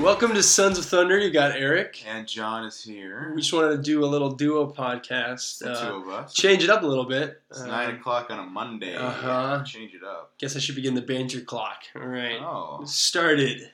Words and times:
Welcome 0.00 0.32
to 0.34 0.42
Sons 0.42 0.78
of 0.78 0.84
Thunder. 0.84 1.18
You 1.18 1.30
got 1.30 1.52
Eric. 1.56 2.02
And 2.06 2.26
John 2.26 2.64
is 2.64 2.82
here. 2.82 3.32
We 3.34 3.40
just 3.40 3.52
wanted 3.52 3.76
to 3.76 3.82
do 3.82 4.04
a 4.04 4.06
little 4.06 4.30
duo 4.30 4.70
podcast. 4.72 5.58
the 5.58 5.72
uh, 5.72 5.88
two 5.90 5.96
of 5.96 6.08
us. 6.08 6.32
change 6.34 6.62
it 6.62 6.70
up 6.70 6.82
a 6.82 6.86
little 6.86 7.04
bit. 7.06 7.40
It's 7.50 7.60
Uh, 7.62 7.66
nine 7.66 7.94
o'clock 7.96 8.30
on 8.30 8.38
a 8.38 8.42
Monday. 8.44 8.94
uh-huh. 8.96 9.62
Change 9.64 9.94
it 9.94 10.02
up. 10.04 10.32
Guess 10.38 10.56
I 10.56 10.58
should 10.60 10.74
begin 10.76 10.94
the 10.94 11.02
banter 11.02 11.40
clock. 11.40 11.82
All 11.96 12.06
right. 12.06 12.38
Oh, 12.40 12.82
Started. 12.86 13.70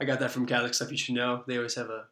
I 0.00 0.04
got 0.04 0.20
that 0.20 0.30
from 0.30 0.46
Catholic 0.46 0.74
stuff. 0.74 0.90
You 0.90 0.96
should 0.96 1.14
know. 1.14 1.42
They 1.46 1.56
always 1.56 1.74
have 1.74 1.90
a, 1.90 2.04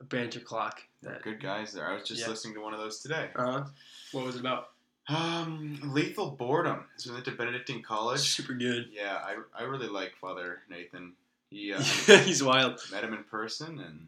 a 0.00 0.04
banter 0.04 0.40
clock. 0.40 0.82
That. 1.02 1.22
good 1.22 1.40
guys 1.42 1.72
there. 1.72 1.88
I 1.88 1.94
was 1.94 2.06
just 2.06 2.20
Yeah. 2.22 2.28
listening 2.28 2.54
to 2.54 2.60
one 2.60 2.74
of 2.74 2.80
those 2.80 3.00
today. 3.00 3.30
Uh 3.34 3.52
huh. 3.52 3.64
What 4.12 4.26
was 4.26 4.36
it 4.36 4.40
about? 4.40 4.70
Um, 5.08 5.80
lethal 5.92 6.30
boredom. 6.32 6.84
So 6.96 7.10
we 7.10 7.14
went 7.14 7.24
to 7.24 7.32
Benedictine 7.32 7.82
College. 7.82 8.20
Super 8.20 8.52
good. 8.54 8.90
Yeah, 8.92 9.16
I, 9.16 9.36
I 9.58 9.62
really 9.64 9.88
like 9.88 10.14
Father 10.20 10.60
Nathan. 10.68 11.14
He 11.50 11.72
uh, 11.72 11.80
He's 12.24 12.42
wild. 12.42 12.80
met 12.92 13.02
him 13.02 13.14
in 13.14 13.24
person 13.24 13.80
and 13.80 14.06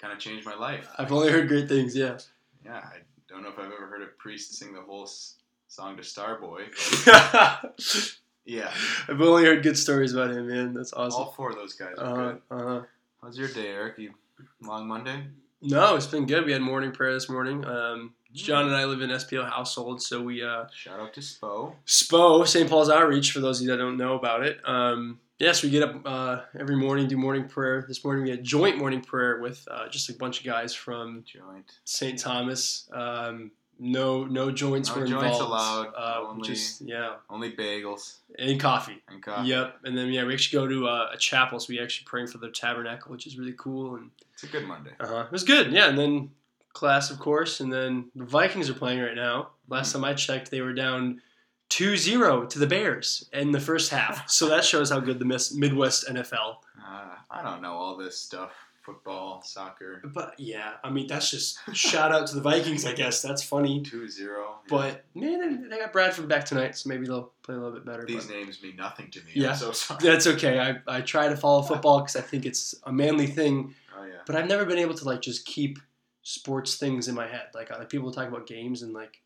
kind 0.00 0.12
of 0.12 0.18
changed 0.18 0.44
my 0.44 0.54
life. 0.56 0.88
I've 0.98 1.12
only 1.12 1.30
heard 1.30 1.48
great 1.48 1.68
things. 1.68 1.96
Yeah. 1.96 2.18
Yeah, 2.64 2.76
I 2.78 2.98
don't 3.28 3.42
know 3.42 3.48
if 3.48 3.58
I've 3.58 3.66
ever 3.72 3.86
heard 3.86 4.02
a 4.02 4.06
priest 4.18 4.54
sing 4.54 4.74
the 4.74 4.82
whole 4.82 5.04
s- 5.04 5.36
song 5.68 5.96
to 5.96 6.02
Starboy. 6.02 6.64
But 7.06 7.80
yeah, 8.44 8.70
I've 9.08 9.20
only 9.22 9.44
heard 9.44 9.62
good 9.62 9.78
stories 9.78 10.12
about 10.12 10.32
him, 10.32 10.48
man. 10.48 10.74
That's 10.74 10.92
awesome. 10.92 11.22
all 11.22 11.30
four 11.32 11.50
of 11.50 11.56
those 11.56 11.72
guys 11.74 11.94
are 11.98 12.04
Uh 12.04 12.32
good. 12.32 12.42
huh. 12.50 12.80
How's 13.22 13.38
your 13.38 13.48
day, 13.48 13.68
Eric? 13.68 13.96
You 13.98 14.12
long 14.60 14.86
Monday? 14.88 15.22
No, 15.62 15.96
it's 15.96 16.06
been 16.06 16.26
good. 16.26 16.44
We 16.46 16.52
had 16.52 16.62
morning 16.62 16.92
prayer 16.92 17.12
this 17.12 17.28
morning. 17.28 17.64
Um. 17.64 18.14
John 18.32 18.66
and 18.66 18.76
I 18.76 18.84
live 18.84 19.00
in 19.00 19.10
SPO 19.10 19.48
household, 19.50 20.00
so 20.00 20.22
we 20.22 20.42
uh, 20.42 20.66
Shout 20.72 21.00
out 21.00 21.12
to 21.14 21.20
Spo. 21.20 21.74
SPO 21.86 22.46
St. 22.46 22.70
Paul's 22.70 22.88
Outreach 22.88 23.32
for 23.32 23.40
those 23.40 23.58
of 23.60 23.64
you 23.64 23.70
that 23.72 23.78
don't 23.78 23.96
know 23.96 24.14
about 24.14 24.44
it. 24.44 24.60
Um, 24.64 25.18
yes, 25.40 25.64
we 25.64 25.70
get 25.70 25.82
up 25.82 26.00
uh, 26.04 26.40
every 26.58 26.76
morning, 26.76 27.08
do 27.08 27.16
morning 27.16 27.48
prayer. 27.48 27.84
This 27.88 28.04
morning 28.04 28.22
we 28.22 28.30
had 28.30 28.44
joint 28.44 28.78
morning 28.78 29.00
prayer 29.00 29.40
with 29.40 29.66
uh, 29.68 29.88
just 29.88 30.08
a 30.10 30.12
bunch 30.14 30.38
of 30.40 30.46
guys 30.46 30.72
from 30.72 31.24
Joint. 31.26 31.72
St. 31.84 32.18
Thomas. 32.18 32.88
Um, 32.92 33.50
no, 33.82 34.24
no 34.24 34.50
joints 34.52 34.90
No 34.90 34.96
were 35.00 35.06
joints 35.06 35.38
involved. 35.38 35.40
allowed, 35.42 35.94
Uh, 35.96 36.28
only- 36.28 36.46
just 36.48 36.82
yeah, 36.82 37.14
Only 37.28 37.50
bagels 37.52 38.18
and 38.38 38.60
coffee. 38.60 39.02
and 39.08 39.22
coffee. 39.22 39.48
Yep, 39.48 39.78
and 39.84 39.96
then 39.98 40.08
yeah, 40.08 40.24
we 40.24 40.34
actually 40.34 40.60
go 40.60 40.68
to 40.68 40.86
uh, 40.86 41.10
a 41.12 41.16
chapel, 41.16 41.58
so 41.58 41.66
we 41.70 41.80
actually 41.80 42.04
praying 42.04 42.26
for 42.28 42.38
the 42.38 42.50
tabernacle, 42.50 43.10
which 43.10 43.26
is 43.26 43.38
really 43.38 43.54
cool 43.58 43.96
and. 43.96 44.10
It's 44.34 44.44
a 44.44 44.46
good 44.46 44.66
Monday. 44.66 44.92
Uh-huh. 45.00 45.24
It 45.26 45.32
was 45.32 45.44
good, 45.44 45.70
yeah. 45.72 45.88
And 45.88 45.98
then 45.98 46.30
class, 46.72 47.10
of 47.10 47.18
course, 47.18 47.60
and 47.60 47.70
then 47.72 48.10
the 48.14 48.24
Vikings 48.24 48.70
are 48.70 48.74
playing 48.74 49.00
right 49.00 49.14
now. 49.16 49.50
Last 49.68 49.92
time 49.92 50.04
I 50.04 50.14
checked, 50.14 50.50
they 50.50 50.60
were 50.62 50.72
down 50.72 51.20
2-0 51.68 52.48
to 52.48 52.58
the 52.58 52.66
Bears 52.66 53.28
in 53.32 53.50
the 53.52 53.60
first 53.60 53.90
half. 53.90 54.28
so 54.30 54.48
that 54.48 54.64
shows 54.64 54.90
how 54.90 55.00
good 55.00 55.18
the 55.18 55.24
Midwest 55.54 56.08
NFL. 56.08 56.56
Uh, 56.82 57.14
I 57.30 57.42
don't 57.42 57.60
know 57.62 57.74
all 57.74 57.96
this 57.96 58.18
stuff. 58.18 58.52
Football, 58.94 59.42
soccer, 59.44 60.02
But 60.04 60.34
yeah, 60.38 60.74
I 60.82 60.90
mean 60.90 61.06
that's 61.06 61.30
just 61.30 61.58
shout 61.74 62.12
out 62.12 62.26
to 62.28 62.34
the 62.34 62.40
Vikings, 62.40 62.84
I 62.84 62.92
guess. 62.92 63.22
That's 63.22 63.42
funny. 63.42 63.80
2-0. 63.84 64.44
But 64.68 65.04
man, 65.14 65.68
they 65.68 65.78
got 65.78 65.92
Bradford 65.92 66.28
back 66.28 66.44
tonight, 66.44 66.76
so 66.76 66.88
maybe 66.88 67.06
they'll 67.06 67.30
play 67.42 67.54
a 67.54 67.58
little 67.58 67.72
bit 67.72 67.84
better. 67.84 68.04
These 68.04 68.26
but 68.26 68.34
names 68.34 68.62
mean 68.62 68.76
nothing 68.76 69.10
to 69.12 69.20
me. 69.20 69.30
Yeah. 69.34 69.50
I'm 69.50 69.56
so 69.56 69.72
sorry. 69.72 70.00
that's 70.02 70.26
okay. 70.26 70.58
I, 70.58 70.96
I 70.96 71.00
try 71.02 71.28
to 71.28 71.36
follow 71.36 71.62
football 71.62 72.00
because 72.02 72.16
I 72.16 72.20
think 72.22 72.46
it's 72.46 72.74
a 72.84 72.92
manly 72.92 73.26
thing, 73.26 73.74
Oh 73.96 74.04
yeah. 74.04 74.14
but 74.26 74.36
I've 74.36 74.48
never 74.48 74.64
been 74.64 74.78
able 74.78 74.94
to 74.94 75.04
like 75.04 75.20
just 75.22 75.44
keep 75.46 75.78
sports 76.22 76.76
things 76.76 77.08
in 77.08 77.14
my 77.14 77.26
head. 77.26 77.48
Like, 77.54 77.70
uh, 77.70 77.76
like 77.78 77.88
people 77.88 78.10
talk 78.12 78.28
about 78.28 78.46
games 78.46 78.82
and 78.82 78.92
like 78.92 79.20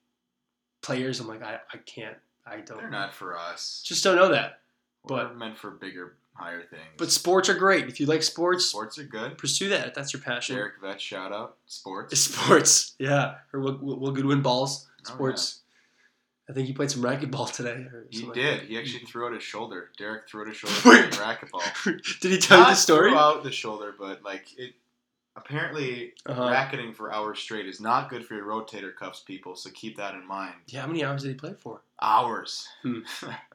players. 0.83 1.21
I'm 1.21 1.27
like, 1.29 1.43
I, 1.43 1.59
I 1.73 1.79
can't. 1.79 2.17
I 2.47 2.57
don't. 2.61 2.79
They're 2.79 2.91
not 2.91 3.15
for 3.15 3.37
us. 3.39 3.83
Just 3.85 4.05
don't 4.05 4.17
know 4.17 4.29
that. 4.29 4.61
We're 5.05 5.25
but- 5.25 5.37
meant 5.37 5.57
for 5.59 5.71
bigger, 5.71 6.17
higher 6.35 6.63
things. 6.63 6.83
But 6.97 7.11
sports 7.11 7.49
are 7.49 7.55
great. 7.55 7.87
If 7.89 7.99
you 8.01 8.07
like 8.07 8.23
sports, 8.23 8.67
sports 8.67 8.99
are 8.99 9.05
good. 9.05 9.39
pursue 9.39 9.69
that. 9.71 9.89
If 9.89 9.95
that's 9.95 10.13
your 10.13 10.21
passion. 10.23 10.57
Derek 10.57 10.75
Vet 10.83 11.01
shout 11.01 11.33
out. 11.33 11.57
Sports. 11.67 12.19
Sports, 12.19 12.95
yeah. 12.99 13.37
Or 13.53 13.61
Will, 13.61 13.79
Will 13.81 14.13
Goodwin 14.13 14.43
balls. 14.43 14.87
Oh, 15.09 15.15
Sports. 15.15 15.61
I 16.49 16.53
think 16.53 16.67
he 16.67 16.75
played 16.75 16.91
some 16.91 17.03
racquetball 17.03 17.51
today. 17.53 17.87
Or 17.91 18.07
He 18.11 18.29
did. 18.33 18.59
like 18.59 18.69
He 18.69 18.79
actually 18.79 19.05
threw 19.07 19.27
out 19.27 19.33
his 19.33 19.43
shoulder. 19.43 19.91
Derek 19.97 20.29
threw 20.29 20.43
out 20.43 20.49
his 20.49 20.57
shoulder 20.59 20.77
playing 20.83 21.11
racquetball. 21.13 21.63
did 22.21 22.33
he 22.33 22.39
tell 22.39 22.59
you 22.59 22.65
the 22.67 22.75
story? 22.75 23.11
Threw 23.11 23.19
out 23.19 23.43
the 23.45 23.51
shoulder, 23.53 23.95
but 23.99 24.23
like 24.23 24.47
it. 24.59 24.75
Apparently, 25.37 26.13
Uh-huh. 26.27 26.49
racketing 26.49 26.93
for 26.93 27.13
hours 27.13 27.41
straight 27.41 27.67
is 27.67 27.81
not 27.81 28.09
good 28.09 28.25
for 28.25 28.35
your 28.35 28.45
rotator 28.45 28.95
cuffs, 28.95 29.21
people. 29.21 29.57
So 29.57 29.69
keep 29.75 29.97
that 29.97 30.15
in 30.15 30.25
mind. 30.27 30.55
Yeah, 30.69 30.83
how 30.83 30.87
many 30.87 31.05
hours 31.05 31.23
did 31.23 31.31
he 31.31 31.35
play 31.35 31.55
for? 31.59 31.81
Hours. 32.01 32.69
An- 32.85 33.05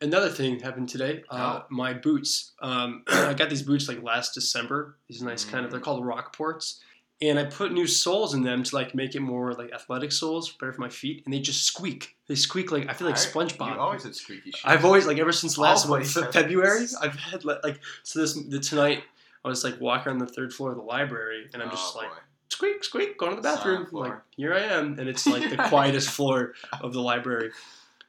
Another 0.00 0.28
thing 0.28 0.60
happened 0.60 0.88
today. 0.88 1.22
Uh, 1.30 1.60
my 1.70 1.92
boots. 1.94 2.52
Um, 2.60 3.02
I 3.08 3.34
got 3.34 3.50
these 3.50 3.62
boots 3.62 3.88
like 3.88 4.02
last 4.02 4.34
December. 4.34 4.96
These 5.08 5.22
nice 5.22 5.44
kind 5.44 5.64
of. 5.64 5.70
They're 5.70 5.80
Mm. 5.80 5.84
called 5.84 6.04
Rockports, 6.04 6.80
and 7.20 7.38
I 7.38 7.44
put 7.44 7.72
new 7.72 7.86
soles 7.86 8.34
in 8.34 8.42
them 8.42 8.62
to 8.62 8.74
like 8.74 8.94
make 8.94 9.14
it 9.14 9.20
more 9.20 9.52
like 9.54 9.72
athletic 9.72 10.12
soles, 10.12 10.50
better 10.52 10.72
for 10.72 10.80
my 10.80 10.88
feet, 10.88 11.22
and 11.24 11.32
they 11.34 11.40
just 11.40 11.64
squeak. 11.64 12.16
They 12.28 12.34
squeak 12.34 12.70
like 12.72 12.88
I 12.88 12.92
feel 12.92 13.06
like 13.06 13.16
SpongeBob. 13.16 13.74
You 13.74 13.80
always 13.80 14.04
had 14.04 14.14
squeaky 14.14 14.50
shoes. 14.50 14.60
I've 14.64 14.84
always 14.84 15.06
like 15.06 15.18
ever 15.18 15.32
since 15.32 15.56
last 15.58 15.88
what, 15.88 15.96
Always 15.96 16.12
Fe- 16.14 16.22
have 16.22 16.32
February. 16.32 16.86
I've 17.00 17.14
had 17.16 17.44
like, 17.44 17.62
like 17.64 17.80
so 18.02 18.20
this 18.20 18.34
the, 18.34 18.60
tonight. 18.60 19.02
I 19.44 19.48
was 19.48 19.62
like 19.62 19.80
walking 19.80 20.10
on 20.12 20.18
the 20.18 20.26
third 20.26 20.52
floor 20.52 20.72
of 20.72 20.76
the 20.76 20.82
library, 20.82 21.48
and 21.54 21.62
I'm 21.62 21.70
just 21.70 21.94
Oh, 21.94 21.98
like 22.00 22.08
boy. 22.08 22.16
squeak 22.50 22.82
squeak 22.84 23.16
going 23.16 23.30
to 23.30 23.36
the 23.36 23.42
bathroom. 23.42 23.86
Like 23.92 24.14
here 24.36 24.52
I 24.52 24.60
am, 24.60 24.98
and 24.98 25.08
it's 25.08 25.24
like 25.26 25.48
the 25.50 25.56
quietest 25.68 26.10
floor 26.10 26.54
of 26.80 26.92
the 26.92 27.00
library. 27.00 27.50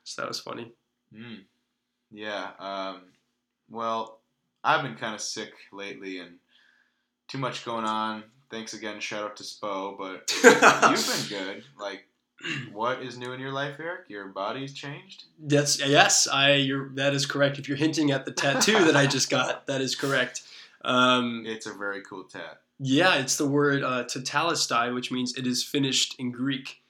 So 0.03 0.21
that 0.23 0.27
was 0.27 0.39
funny. 0.39 0.71
Mm. 1.13 1.41
Yeah. 2.11 2.49
Um, 2.59 3.01
well, 3.69 4.19
I've 4.63 4.81
been 4.83 4.95
kind 4.95 5.15
of 5.15 5.21
sick 5.21 5.51
lately 5.71 6.19
and 6.19 6.35
too 7.27 7.37
much 7.37 7.65
going 7.65 7.85
on. 7.85 8.23
Thanks 8.49 8.73
again. 8.73 8.99
Shout 8.99 9.23
out 9.23 9.37
to 9.37 9.43
Spo, 9.43 9.97
but 9.97 10.31
you've 10.43 11.29
been 11.29 11.39
good. 11.39 11.63
Like, 11.79 12.07
what 12.71 13.01
is 13.01 13.17
new 13.17 13.33
in 13.33 13.39
your 13.39 13.51
life, 13.51 13.75
Eric? 13.79 14.05
Your 14.09 14.27
body's 14.27 14.73
changed. 14.73 15.25
That's 15.39 15.85
yes, 15.85 16.27
I. 16.27 16.53
You're 16.53 16.89
that 16.95 17.13
is 17.13 17.25
correct. 17.25 17.59
If 17.59 17.67
you're 17.67 17.77
hinting 17.77 18.11
at 18.11 18.25
the 18.25 18.31
tattoo 18.31 18.85
that 18.85 18.95
I 18.95 19.05
just 19.07 19.29
got, 19.29 19.67
that 19.67 19.81
is 19.81 19.95
correct. 19.95 20.43
Um, 20.85 21.43
It's 21.45 21.65
a 21.65 21.73
very 21.73 22.01
cool 22.03 22.23
tat. 22.23 22.61
yeah, 22.79 23.15
it's 23.15 23.35
the 23.37 23.47
word 23.47 23.83
uh, 23.83 24.05
which 24.93 25.11
means 25.11 25.35
it 25.35 25.45
is 25.47 25.63
finished 25.63 26.15
in 26.19 26.31
Greek. 26.31 26.81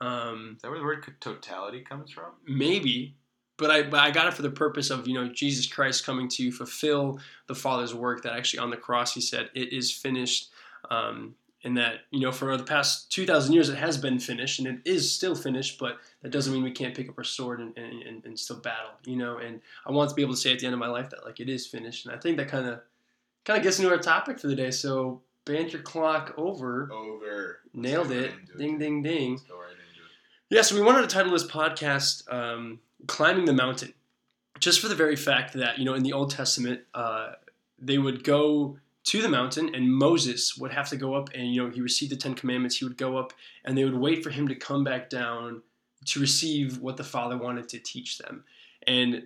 Um, 0.00 0.54
Is 0.56 0.62
that 0.62 0.70
where 0.70 0.78
the 0.78 0.84
word 0.84 1.06
totality 1.20 1.80
comes 1.80 2.10
from? 2.10 2.32
maybe, 2.46 3.14
but 3.56 3.70
I 3.70 3.82
but 3.82 4.00
I 4.00 4.10
got 4.10 4.26
it 4.26 4.34
for 4.34 4.42
the 4.42 4.50
purpose 4.50 4.90
of 4.90 5.06
you 5.06 5.14
know 5.14 5.28
Jesus 5.28 5.66
Christ 5.66 6.04
coming 6.04 6.28
to 6.30 6.50
fulfill 6.52 7.20
the 7.46 7.54
Father's 7.54 7.94
work. 7.94 8.22
That 8.22 8.34
actually 8.34 8.60
on 8.60 8.70
the 8.70 8.76
cross 8.76 9.14
He 9.14 9.20
said 9.20 9.50
it 9.54 9.72
is 9.72 9.92
finished. 9.92 10.50
Um, 10.90 11.34
and 11.64 11.76
that 11.76 12.02
you 12.10 12.20
know 12.20 12.30
for 12.30 12.56
the 12.56 12.62
past 12.62 13.10
2000 13.10 13.52
years 13.52 13.68
it 13.68 13.76
has 13.76 13.98
been 13.98 14.20
finished 14.20 14.60
and 14.60 14.68
it 14.68 14.78
is 14.84 15.10
still 15.10 15.34
finished 15.34 15.80
but 15.80 15.98
that 16.22 16.30
doesn't 16.30 16.52
mean 16.52 16.62
we 16.62 16.70
can't 16.70 16.94
pick 16.94 17.08
up 17.08 17.18
our 17.18 17.24
sword 17.24 17.60
and, 17.60 17.76
and, 17.76 18.24
and, 18.24 18.38
still 18.38 18.58
battle 18.58 18.90
you 19.04 19.16
know? 19.16 19.38
And 19.38 19.60
i 19.84 19.90
want 19.90 20.10
to 20.10 20.14
be 20.14 20.22
able 20.22 20.34
to 20.34 20.40
say 20.40 20.52
at 20.52 20.60
the 20.60 20.66
end 20.66 20.74
of 20.74 20.78
my 20.78 20.86
life 20.86 21.10
that 21.10 21.24
like 21.24 21.40
it 21.40 21.48
is 21.48 21.66
finished. 21.66 22.06
And 22.06 22.14
i 22.14 22.18
think 22.18 22.36
that 22.36 22.46
kind 22.46 22.68
of 22.68 22.82
kind 23.46 23.56
of 23.56 23.64
gets 23.64 23.78
into 23.78 23.90
our 23.90 23.98
topic 23.98 24.38
for 24.38 24.48
the 24.48 24.54
day. 24.54 24.70
So 24.70 25.22
banter 25.46 25.78
clock 25.78 26.34
over. 26.36 26.90
Over. 26.92 27.60
Nailed 27.72 28.10
it. 28.10 28.32
ding 28.58 28.78
ding 28.78 29.02
ding. 29.02 29.34
Right 29.34 29.76
yeah, 30.50 30.62
so 30.62 30.74
we 30.76 30.82
wanted 30.82 31.02
to 31.02 31.08
title 31.08 31.32
this 31.32 31.46
podcast 31.46 32.32
um, 32.32 32.78
"Climbing 33.06 33.44
the 33.44 33.52
Mountain," 33.52 33.94
just 34.58 34.80
for 34.80 34.88
the 34.88 34.94
very 34.94 35.16
fact 35.16 35.54
that 35.54 35.78
you 35.78 35.84
know 35.84 35.94
in 35.94 36.02
the 36.02 36.12
Old 36.12 36.30
Testament 36.30 36.80
uh, 36.94 37.32
they 37.78 37.98
would 37.98 38.24
go 38.24 38.78
to 39.04 39.22
the 39.22 39.28
mountain, 39.28 39.72
and 39.72 39.92
Moses 39.92 40.58
would 40.58 40.72
have 40.72 40.88
to 40.88 40.96
go 40.96 41.14
up, 41.14 41.30
and 41.34 41.54
you 41.54 41.62
know 41.62 41.70
he 41.70 41.80
received 41.80 42.10
the 42.10 42.16
Ten 42.16 42.34
Commandments. 42.34 42.76
He 42.76 42.84
would 42.84 42.96
go 42.96 43.16
up, 43.16 43.32
and 43.64 43.78
they 43.78 43.84
would 43.84 43.96
wait 43.96 44.22
for 44.24 44.30
him 44.30 44.48
to 44.48 44.54
come 44.54 44.82
back 44.84 45.08
down 45.08 45.62
to 46.06 46.20
receive 46.20 46.78
what 46.78 46.96
the 46.96 47.04
Father 47.04 47.36
wanted 47.36 47.68
to 47.70 47.78
teach 47.78 48.18
them. 48.18 48.44
And 48.86 49.24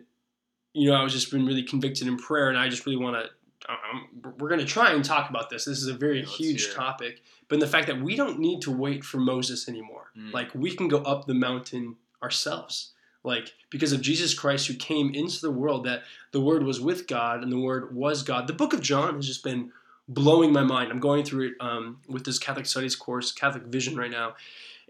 you 0.74 0.88
know, 0.88 0.96
I 0.96 1.02
was 1.02 1.12
just 1.12 1.30
been 1.30 1.46
really 1.46 1.62
convicted 1.62 2.06
in 2.06 2.16
prayer, 2.16 2.48
and 2.48 2.58
I 2.58 2.68
just 2.68 2.86
really 2.86 3.02
want 3.02 3.16
to. 3.16 3.30
Um, 3.68 4.34
we're 4.38 4.48
going 4.48 4.60
to 4.60 4.66
try 4.66 4.92
and 4.92 5.04
talk 5.04 5.30
about 5.30 5.50
this. 5.50 5.66
This 5.66 5.78
is 5.78 5.86
a 5.86 5.94
very 5.94 6.20
Yeah, 6.20 6.26
huge 6.26 6.74
topic, 6.74 7.22
but 7.48 7.56
in 7.56 7.60
the 7.60 7.66
fact 7.66 7.86
that 7.88 8.00
we 8.00 8.16
don't 8.16 8.38
need 8.38 8.62
to 8.62 8.70
wait 8.70 9.04
for 9.04 9.18
Moses 9.18 9.68
anymore. 9.68 10.10
Mm. 10.16 10.32
Like 10.32 10.54
we 10.54 10.74
can 10.74 10.88
go 10.88 10.98
up 10.98 11.26
the 11.26 11.34
mountain 11.34 11.96
ourselves. 12.22 12.92
Like 13.22 13.52
because 13.70 13.92
of 13.92 14.00
Jesus 14.00 14.34
Christ 14.34 14.66
who 14.66 14.74
came 14.74 15.14
into 15.14 15.40
the 15.40 15.50
world, 15.50 15.84
that 15.84 16.02
the 16.32 16.40
Word 16.40 16.62
was 16.62 16.80
with 16.80 17.06
God 17.06 17.42
and 17.42 17.52
the 17.52 17.58
Word 17.58 17.94
was 17.94 18.22
God. 18.22 18.46
The 18.46 18.52
Book 18.52 18.72
of 18.72 18.80
John 18.80 19.14
has 19.16 19.26
just 19.26 19.44
been 19.44 19.72
blowing 20.08 20.52
my 20.52 20.62
mind. 20.62 20.90
I'm 20.90 21.00
going 21.00 21.24
through 21.24 21.48
it 21.48 21.54
um, 21.60 21.98
with 22.08 22.24
this 22.24 22.38
Catholic 22.38 22.66
Studies 22.66 22.96
course, 22.96 23.32
Catholic 23.32 23.64
Vision, 23.64 23.96
right 23.96 24.10
now, 24.10 24.34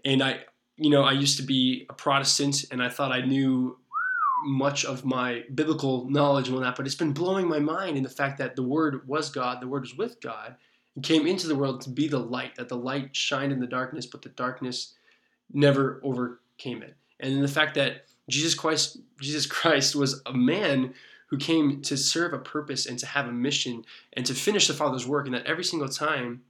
and 0.03 0.23
I, 0.23 0.39
you 0.77 0.89
know, 0.89 1.03
I 1.03 1.11
used 1.11 1.37
to 1.37 1.43
be 1.43 1.85
a 1.89 1.93
Protestant, 1.93 2.65
and 2.71 2.81
I 2.81 2.89
thought 2.89 3.11
I 3.11 3.21
knew 3.21 3.77
much 4.45 4.83
of 4.85 5.05
my 5.05 5.43
biblical 5.53 6.09
knowledge 6.09 6.47
and 6.47 6.55
all 6.55 6.63
that, 6.63 6.75
but 6.75 6.87
it's 6.87 6.95
been 6.95 7.13
blowing 7.13 7.47
my 7.47 7.59
mind 7.59 7.97
in 7.97 8.03
the 8.03 8.09
fact 8.09 8.39
that 8.39 8.55
the 8.55 8.63
Word 8.63 9.07
was 9.07 9.29
God, 9.29 9.61
the 9.61 9.67
Word 9.67 9.83
was 9.83 9.95
with 9.95 10.19
God, 10.21 10.55
and 10.95 11.03
came 11.03 11.27
into 11.27 11.47
the 11.47 11.55
world 11.55 11.81
to 11.81 11.89
be 11.89 12.07
the 12.07 12.19
light, 12.19 12.55
that 12.55 12.69
the 12.69 12.77
light 12.77 13.15
shined 13.15 13.51
in 13.51 13.59
the 13.59 13.67
darkness, 13.67 14.05
but 14.07 14.23
the 14.23 14.29
darkness 14.29 14.95
never 15.53 16.01
overcame 16.03 16.81
it. 16.81 16.95
And 17.19 17.33
then 17.33 17.41
the 17.41 17.47
fact 17.47 17.75
that 17.75 18.05
Jesus 18.31 18.55
Christ, 18.55 18.97
Jesus 19.19 19.45
Christ 19.45 19.95
was 19.95 20.21
a 20.25 20.33
man 20.33 20.93
who 21.27 21.37
came 21.37 21.81
to 21.83 21.95
serve 21.95 22.33
a 22.33 22.39
purpose 22.39 22.85
and 22.85 22.99
to 22.99 23.05
have 23.05 23.27
a 23.27 23.31
mission 23.31 23.85
and 24.13 24.25
to 24.25 24.33
finish 24.33 24.67
the 24.67 24.73
Father's 24.73 25.07
work, 25.07 25.25
and 25.25 25.35
that 25.35 25.45
every 25.45 25.63
single 25.63 25.87
time, 25.87 26.41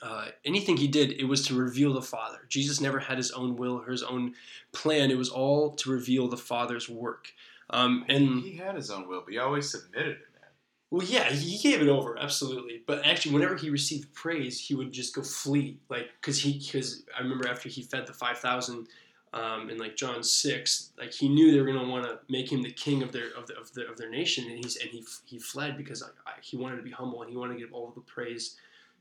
uh, 0.00 0.28
anything 0.44 0.76
he 0.76 0.88
did, 0.88 1.12
it 1.12 1.24
was 1.24 1.46
to 1.46 1.54
reveal 1.54 1.92
the 1.92 2.02
Father. 2.02 2.38
Jesus 2.48 2.80
never 2.80 2.98
had 3.00 3.18
his 3.18 3.30
own 3.32 3.56
will 3.56 3.80
or 3.80 3.90
his 3.90 4.02
own 4.02 4.34
plan. 4.72 5.10
It 5.10 5.18
was 5.18 5.28
all 5.28 5.74
to 5.76 5.90
reveal 5.90 6.28
the 6.28 6.36
Father's 6.36 6.88
work. 6.88 7.32
Um, 7.70 8.04
and 8.08 8.42
he 8.42 8.56
had 8.56 8.74
his 8.76 8.90
own 8.90 9.08
will, 9.08 9.22
but 9.24 9.32
he 9.32 9.38
always 9.38 9.70
submitted 9.70 10.12
it, 10.12 10.28
man. 10.34 10.50
well, 10.90 11.06
yeah, 11.06 11.30
he 11.30 11.58
gave 11.58 11.80
it 11.80 11.88
over 11.88 12.18
absolutely. 12.18 12.82
But 12.86 13.06
actually, 13.06 13.34
whenever 13.34 13.56
he 13.56 13.70
received 13.70 14.12
praise, 14.14 14.60
he 14.60 14.74
would 14.74 14.92
just 14.92 15.14
go 15.14 15.22
flee, 15.22 15.78
like 15.88 16.08
because 16.20 16.38
he 16.40 16.58
because 16.58 17.04
I 17.16 17.22
remember 17.22 17.48
after 17.48 17.68
he 17.68 17.82
fed 17.82 18.06
the 18.06 18.12
five 18.12 18.38
thousand. 18.38 18.88
Um, 19.34 19.70
in 19.70 19.78
like 19.78 19.96
John 19.96 20.22
six, 20.22 20.90
like 20.98 21.10
he 21.10 21.26
knew 21.26 21.50
they 21.52 21.60
were 21.60 21.66
gonna 21.66 21.88
want 21.88 22.04
to 22.04 22.18
make 22.28 22.52
him 22.52 22.62
the 22.62 22.70
king 22.70 23.02
of 23.02 23.12
their 23.12 23.28
of, 23.34 23.46
the, 23.46 23.58
of, 23.58 23.72
the, 23.72 23.88
of 23.88 23.96
their 23.96 24.10
nation, 24.10 24.44
and 24.50 24.62
he's 24.62 24.76
and 24.76 24.90
he 24.90 25.02
he 25.24 25.38
fled 25.38 25.78
because 25.78 26.02
like, 26.02 26.12
he 26.42 26.58
wanted 26.58 26.76
to 26.76 26.82
be 26.82 26.90
humble 26.90 27.22
and 27.22 27.30
he 27.30 27.36
wanted 27.38 27.54
to 27.54 27.58
give 27.60 27.72
all 27.72 27.90
the 27.94 28.02
praise 28.02 28.56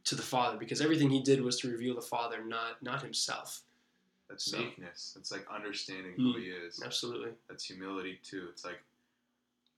to 0.05 0.15
the 0.15 0.21
Father 0.21 0.57
because 0.57 0.79
everything 0.79 1.09
he 1.09 1.21
did 1.21 1.41
was 1.41 1.59
to 1.59 1.69
reveal 1.69 1.95
the 1.95 2.01
Father, 2.01 2.41
not 2.45 2.81
not 2.81 3.01
himself. 3.01 3.61
That's 4.29 4.45
So- 4.49 4.59
meekness. 4.59 5.11
That's 5.13 5.33
like 5.33 5.45
understanding 5.53 6.13
who 6.15 6.33
Mm. 6.35 6.39
he 6.39 6.45
is. 6.49 6.81
Absolutely. 6.81 7.31
That's 7.49 7.65
humility 7.65 8.17
too. 8.23 8.47
It's 8.49 8.63
like 8.63 8.81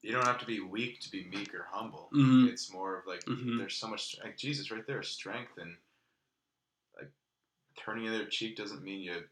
you 0.03 0.11
don't 0.11 0.25
have 0.27 0.37
to 0.37 0.45
be 0.45 0.59
weak 0.59 0.99
to 0.99 1.09
be 1.09 1.23
meek 1.23 1.55
or 1.55 1.65
humble. 1.71 2.09
Mhm. 2.13 2.47
It's 2.49 2.71
more 2.71 2.99
of 2.99 3.07
like 3.07 3.23
Mhm. 3.25 3.57
there's 3.57 3.73
so 3.75 3.87
much 3.87 4.17
like 4.23 4.37
Jesus 4.37 4.69
right 4.69 4.85
there, 4.85 5.01
strength 5.01 5.57
and 5.57 5.75
like 6.95 7.09
turning 7.75 8.05
the 8.05 8.13
other 8.15 8.25
cheek 8.27 8.55
doesn't 8.55 8.83
mean 8.83 9.01
you 9.01 9.27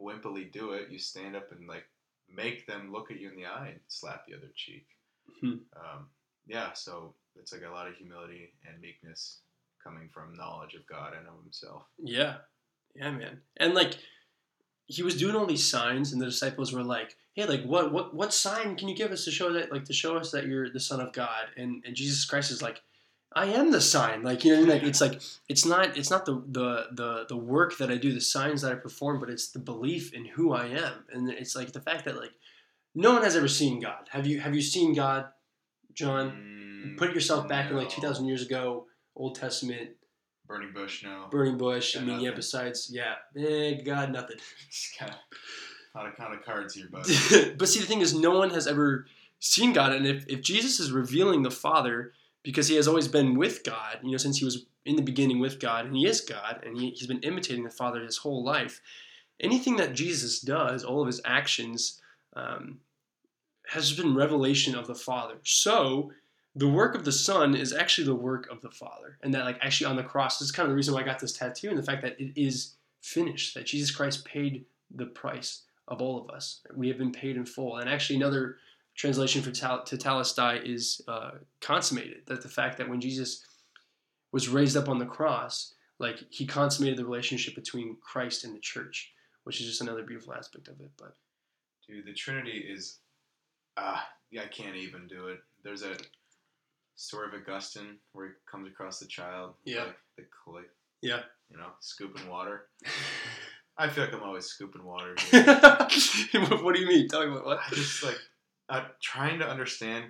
wimpily 0.00 0.50
do 0.50 0.72
it. 0.72 0.90
You 0.90 0.98
stand 0.98 1.36
up 1.36 1.52
and 1.52 1.68
like 1.68 1.84
make 2.28 2.66
them 2.66 2.92
look 2.92 3.10
at 3.10 3.20
you 3.20 3.30
in 3.30 3.36
the 3.36 3.46
eye 3.46 3.68
and 3.72 3.80
slap 3.88 4.26
the 4.26 4.34
other 4.34 4.50
cheek. 4.54 4.86
Mhm. 5.42 5.60
Um, 5.76 6.10
yeah, 6.46 6.72
so 6.72 7.14
it's 7.36 7.52
like 7.52 7.62
a 7.62 7.70
lot 7.70 7.86
of 7.88 7.96
humility 7.96 8.52
and 8.66 8.80
meekness 8.80 9.40
coming 9.82 10.08
from 10.08 10.34
knowledge 10.34 10.74
of 10.74 10.86
God 10.86 11.14
and 11.14 11.26
of 11.26 11.42
Himself. 11.42 11.84
Yeah, 11.98 12.38
yeah, 12.94 13.10
man. 13.10 13.40
And 13.56 13.74
like 13.74 13.94
he 14.86 15.02
was 15.02 15.16
doing 15.16 15.36
all 15.36 15.46
these 15.46 15.68
signs, 15.68 16.12
and 16.12 16.20
the 16.20 16.26
disciples 16.26 16.72
were 16.72 16.82
like, 16.82 17.16
"Hey, 17.34 17.46
like 17.46 17.64
what 17.64 17.92
what 17.92 18.14
what 18.14 18.34
sign 18.34 18.76
can 18.76 18.88
you 18.88 18.96
give 18.96 19.12
us 19.12 19.24
to 19.24 19.30
show 19.30 19.52
that 19.52 19.72
like 19.72 19.84
to 19.84 19.92
show 19.92 20.16
us 20.16 20.30
that 20.32 20.46
you're 20.46 20.70
the 20.70 20.80
Son 20.80 21.00
of 21.00 21.12
God?" 21.12 21.46
And 21.56 21.84
and 21.84 21.94
Jesus 21.94 22.24
Christ 22.24 22.50
is 22.50 22.62
like. 22.62 22.80
I 23.32 23.46
am 23.46 23.70
the 23.70 23.80
sign, 23.80 24.22
like 24.22 24.44
you 24.44 24.56
know, 24.56 24.72
like 24.72 24.82
it's 24.82 25.00
like 25.00 25.20
it's 25.48 25.64
not 25.64 25.96
it's 25.96 26.10
not 26.10 26.26
the, 26.26 26.42
the 26.48 26.86
the 26.90 27.26
the 27.28 27.36
work 27.36 27.78
that 27.78 27.90
I 27.90 27.96
do, 27.96 28.12
the 28.12 28.20
signs 28.20 28.62
that 28.62 28.72
I 28.72 28.74
perform, 28.74 29.20
but 29.20 29.30
it's 29.30 29.48
the 29.50 29.60
belief 29.60 30.12
in 30.12 30.24
who 30.24 30.52
I 30.52 30.66
am, 30.66 31.04
and 31.12 31.30
it's 31.30 31.54
like 31.54 31.72
the 31.72 31.80
fact 31.80 32.04
that 32.06 32.16
like 32.16 32.32
no 32.94 33.12
one 33.12 33.22
has 33.22 33.36
ever 33.36 33.46
seen 33.46 33.78
God. 33.80 34.08
Have 34.10 34.26
you 34.26 34.40
have 34.40 34.54
you 34.54 34.62
seen 34.62 34.94
God, 34.94 35.26
John? 35.94 36.32
Mm, 36.32 36.96
Put 36.98 37.14
yourself 37.14 37.46
back 37.48 37.70
in 37.70 37.76
like 37.76 37.88
two 37.88 38.00
thousand 38.00 38.26
years 38.26 38.44
ago, 38.44 38.86
Old 39.14 39.36
Testament, 39.36 39.90
Burning 40.48 40.72
bush, 40.72 41.04
no. 41.04 41.26
burning 41.30 41.56
bush. 41.56 41.94
I 41.96 42.00
Got 42.00 42.08
mean, 42.08 42.20
yeah. 42.20 42.32
Besides, 42.32 42.90
yeah, 42.92 43.14
eh, 43.36 43.74
God, 43.84 44.10
nothing. 44.12 44.38
It's 44.66 44.92
kind 44.98 45.12
of 45.12 45.18
not 45.94 46.08
a 46.08 46.12
kind 46.12 46.34
of 46.34 46.44
cards 46.44 46.74
here, 46.74 46.88
bud. 46.90 47.04
but 47.58 47.68
see, 47.68 47.78
the 47.78 47.86
thing 47.86 48.00
is, 48.00 48.12
no 48.12 48.36
one 48.36 48.50
has 48.50 48.66
ever 48.66 49.06
seen 49.38 49.72
God, 49.72 49.92
and 49.92 50.04
if, 50.04 50.26
if 50.26 50.40
Jesus 50.42 50.80
is 50.80 50.90
revealing 50.90 51.42
the 51.42 51.50
Father 51.52 52.12
because 52.42 52.68
he 52.68 52.76
has 52.76 52.88
always 52.88 53.08
been 53.08 53.36
with 53.36 53.64
God, 53.64 53.98
you 54.02 54.10
know, 54.10 54.16
since 54.16 54.38
he 54.38 54.44
was 54.44 54.66
in 54.84 54.96
the 54.96 55.02
beginning 55.02 55.40
with 55.40 55.60
God, 55.60 55.86
and 55.86 55.96
he 55.96 56.06
is 56.06 56.20
God, 56.20 56.62
and 56.64 56.78
he, 56.78 56.90
he's 56.90 57.06
been 57.06 57.20
imitating 57.20 57.64
the 57.64 57.70
Father 57.70 58.02
his 58.02 58.18
whole 58.18 58.42
life. 58.42 58.80
Anything 59.40 59.76
that 59.76 59.94
Jesus 59.94 60.40
does, 60.40 60.84
all 60.84 61.00
of 61.00 61.06
his 61.06 61.20
actions, 61.24 62.00
um, 62.34 62.78
has 63.68 63.92
been 63.92 64.14
revelation 64.14 64.74
of 64.74 64.86
the 64.86 64.94
Father. 64.94 65.36
So 65.44 66.12
the 66.54 66.68
work 66.68 66.94
of 66.94 67.04
the 67.04 67.12
Son 67.12 67.54
is 67.54 67.72
actually 67.72 68.06
the 68.06 68.14
work 68.14 68.48
of 68.50 68.60
the 68.62 68.70
Father, 68.70 69.18
and 69.22 69.32
that 69.34 69.44
like 69.44 69.58
actually 69.60 69.90
on 69.90 69.96
the 69.96 70.02
cross 70.02 70.38
this 70.38 70.46
is 70.46 70.52
kind 70.52 70.66
of 70.66 70.70
the 70.70 70.76
reason 70.76 70.94
why 70.94 71.00
I 71.00 71.04
got 71.04 71.20
this 71.20 71.32
tattoo, 71.32 71.68
and 71.68 71.78
the 71.78 71.82
fact 71.82 72.02
that 72.02 72.20
it 72.20 72.32
is 72.40 72.74
finished, 73.02 73.54
that 73.54 73.66
Jesus 73.66 73.90
Christ 73.90 74.24
paid 74.24 74.64
the 74.94 75.06
price 75.06 75.62
of 75.88 76.00
all 76.00 76.20
of 76.20 76.30
us. 76.30 76.60
We 76.74 76.88
have 76.88 76.98
been 76.98 77.12
paid 77.12 77.36
in 77.36 77.44
full. 77.44 77.76
And 77.76 77.88
actually, 77.88 78.16
another 78.16 78.56
translation 79.00 79.40
for 79.40 79.50
tal- 79.50 79.80
tetelestai 79.82 80.62
is 80.62 81.00
uh, 81.08 81.30
consummated. 81.62 82.18
That 82.26 82.42
the 82.42 82.48
fact 82.48 82.76
that 82.78 82.88
when 82.88 83.00
Jesus 83.00 83.42
was 84.30 84.48
raised 84.48 84.76
up 84.76 84.88
on 84.90 84.98
the 84.98 85.06
cross, 85.06 85.74
like 85.98 86.18
he 86.28 86.46
consummated 86.46 86.98
the 86.98 87.04
relationship 87.06 87.54
between 87.54 87.96
Christ 88.02 88.44
and 88.44 88.54
the 88.54 88.60
church, 88.60 89.12
which 89.44 89.58
is 89.60 89.66
just 89.66 89.80
another 89.80 90.02
beautiful 90.02 90.34
aspect 90.34 90.68
of 90.68 90.78
it. 90.80 90.90
But 90.98 91.14
Dude, 91.88 92.04
the 92.04 92.12
Trinity 92.12 92.58
is 92.70 92.98
ah, 93.78 94.06
yeah, 94.30 94.42
I 94.42 94.48
can't 94.48 94.76
even 94.76 95.06
do 95.08 95.28
it. 95.28 95.38
There's 95.64 95.82
a 95.82 95.96
story 96.96 97.28
of 97.28 97.40
Augustine 97.40 97.96
where 98.12 98.26
he 98.26 98.32
comes 98.50 98.68
across 98.68 98.98
the 98.98 99.06
child, 99.06 99.54
Yeah. 99.64 99.84
like 99.84 99.96
the 100.18 100.24
clay, 100.44 100.62
yeah. 101.00 101.20
you 101.50 101.56
know, 101.56 101.70
scooping 101.80 102.28
water. 102.28 102.66
I 103.78 103.88
feel 103.88 104.04
like 104.04 104.12
I'm 104.12 104.22
always 104.22 104.44
scooping 104.44 104.84
water. 104.84 105.14
What, 105.30 106.62
what 106.64 106.74
do 106.74 106.80
you 106.82 106.86
mean? 106.86 107.08
Tell 107.08 107.24
me 107.26 107.32
what. 107.32 107.46
what? 107.46 107.60
I 107.66 107.74
just 107.74 108.02
like 108.04 108.18
uh, 108.70 108.84
trying 109.02 109.38
to 109.40 109.46
understand 109.48 110.04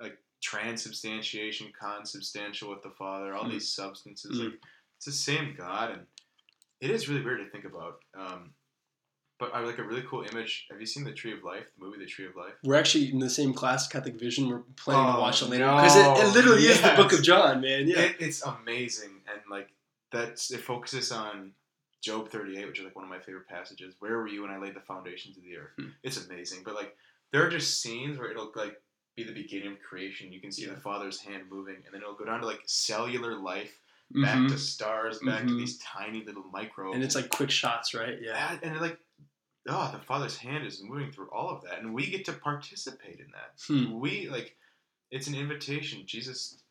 like 0.00 0.18
transubstantiation, 0.40 1.68
consubstantial 1.78 2.70
with 2.70 2.82
the 2.82 2.90
Father, 2.90 3.34
all 3.34 3.44
Mm. 3.44 3.52
these 3.52 3.68
substances. 3.72 4.38
Mm. 4.38 4.44
Like 4.44 4.60
it's 4.96 5.06
the 5.06 5.12
same 5.12 5.54
God, 5.56 5.90
and 5.92 6.06
it 6.80 6.90
is 6.90 7.08
really 7.08 7.22
weird 7.24 7.40
to 7.44 7.50
think 7.50 7.64
about. 7.64 8.00
Um, 8.14 8.54
but 9.38 9.54
I 9.54 9.60
like 9.60 9.78
a 9.78 9.84
really 9.84 10.02
cool 10.02 10.24
image. 10.32 10.66
Have 10.70 10.80
you 10.80 10.86
seen 10.86 11.04
the 11.04 11.12
Tree 11.12 11.32
of 11.32 11.44
Life? 11.44 11.66
The 11.78 11.84
movie 11.84 11.98
The 11.98 12.06
Tree 12.06 12.26
of 12.26 12.34
Life. 12.34 12.54
We're 12.64 12.74
actually 12.74 13.10
in 13.12 13.20
the 13.20 13.30
same 13.30 13.54
class, 13.54 13.86
Catholic 13.86 14.18
Vision. 14.18 14.48
We're 14.48 14.62
planning 14.76 15.12
to 15.12 15.18
Oh, 15.18 15.20
watch 15.20 15.42
it 15.42 15.46
later 15.46 15.66
because 15.66 15.96
it, 15.96 16.00
it 16.00 16.26
no. 16.26 16.30
literally 16.30 16.66
is 16.66 16.80
the 16.80 16.94
Book 16.96 17.12
of 17.12 17.22
John, 17.22 17.60
man. 17.60 17.86
Yeah. 17.86 18.00
It, 18.00 18.16
it's 18.20 18.42
amazing, 18.42 19.22
and 19.30 19.40
like 19.50 19.68
that's 20.10 20.50
it 20.50 20.60
focuses 20.60 21.12
on 21.12 21.52
Job 22.02 22.28
38, 22.30 22.66
which 22.66 22.78
is 22.80 22.84
like 22.84 22.96
one 22.96 23.04
of 23.04 23.10
my 23.10 23.20
favorite 23.20 23.46
passages. 23.48 23.94
Where 24.00 24.16
were 24.18 24.28
you 24.28 24.42
when 24.42 24.50
I 24.50 24.58
laid 24.58 24.74
the 24.74 24.80
foundations 24.80 25.36
of 25.36 25.44
the 25.44 25.56
earth? 25.56 25.70
Hmm. 25.78 25.88
It's 26.02 26.24
amazing, 26.26 26.62
but 26.64 26.74
like 26.74 26.96
there 27.32 27.46
are 27.46 27.50
just 27.50 27.80
scenes 27.80 28.18
where 28.18 28.30
it'll 28.30 28.52
like 28.54 28.80
be 29.16 29.24
the 29.24 29.32
beginning 29.32 29.72
of 29.72 29.80
creation. 29.82 30.32
You 30.32 30.40
can 30.40 30.52
see 30.52 30.66
Yeah. 30.66 30.74
the 30.74 30.80
Father's 30.80 31.20
hand 31.20 31.44
moving, 31.50 31.76
and 31.84 31.92
then 31.92 32.00
it'll 32.02 32.14
go 32.14 32.24
down 32.24 32.40
to 32.40 32.46
like 32.46 32.60
cellular 32.66 33.34
life, 33.36 33.80
back 34.10 34.38
Mhm. 34.38 34.48
to 34.48 34.58
stars, 34.58 35.18
back 35.20 35.46
to 35.46 35.52
Mhm. 35.54 35.58
these 35.58 35.78
tiny 35.78 36.24
little 36.24 36.44
microbes, 36.44 36.94
and 36.94 37.04
it's 37.04 37.14
like 37.14 37.28
quick 37.28 37.50
shots, 37.50 37.94
right? 37.94 38.20
Yeah. 38.20 38.52
yeah, 38.54 38.58
and 38.62 38.80
like. 38.80 38.98
Oh, 39.70 39.90
the 39.92 39.98
Father's 39.98 40.38
hand 40.38 40.64
is 40.66 40.82
moving 40.82 41.12
through 41.12 41.28
all 41.30 41.50
of 41.50 41.62
that, 41.64 41.80
and 41.80 41.92
we 41.92 42.08
get 42.08 42.24
to 42.26 42.32
participate 42.32 43.20
in 43.20 43.30
that 43.32 43.60
Hmm. 43.66 43.92
we 44.00 44.26
like 44.30 44.56
it's 45.10 45.26
an 45.26 45.34
invitation 45.34 46.06
jesus 46.06 46.62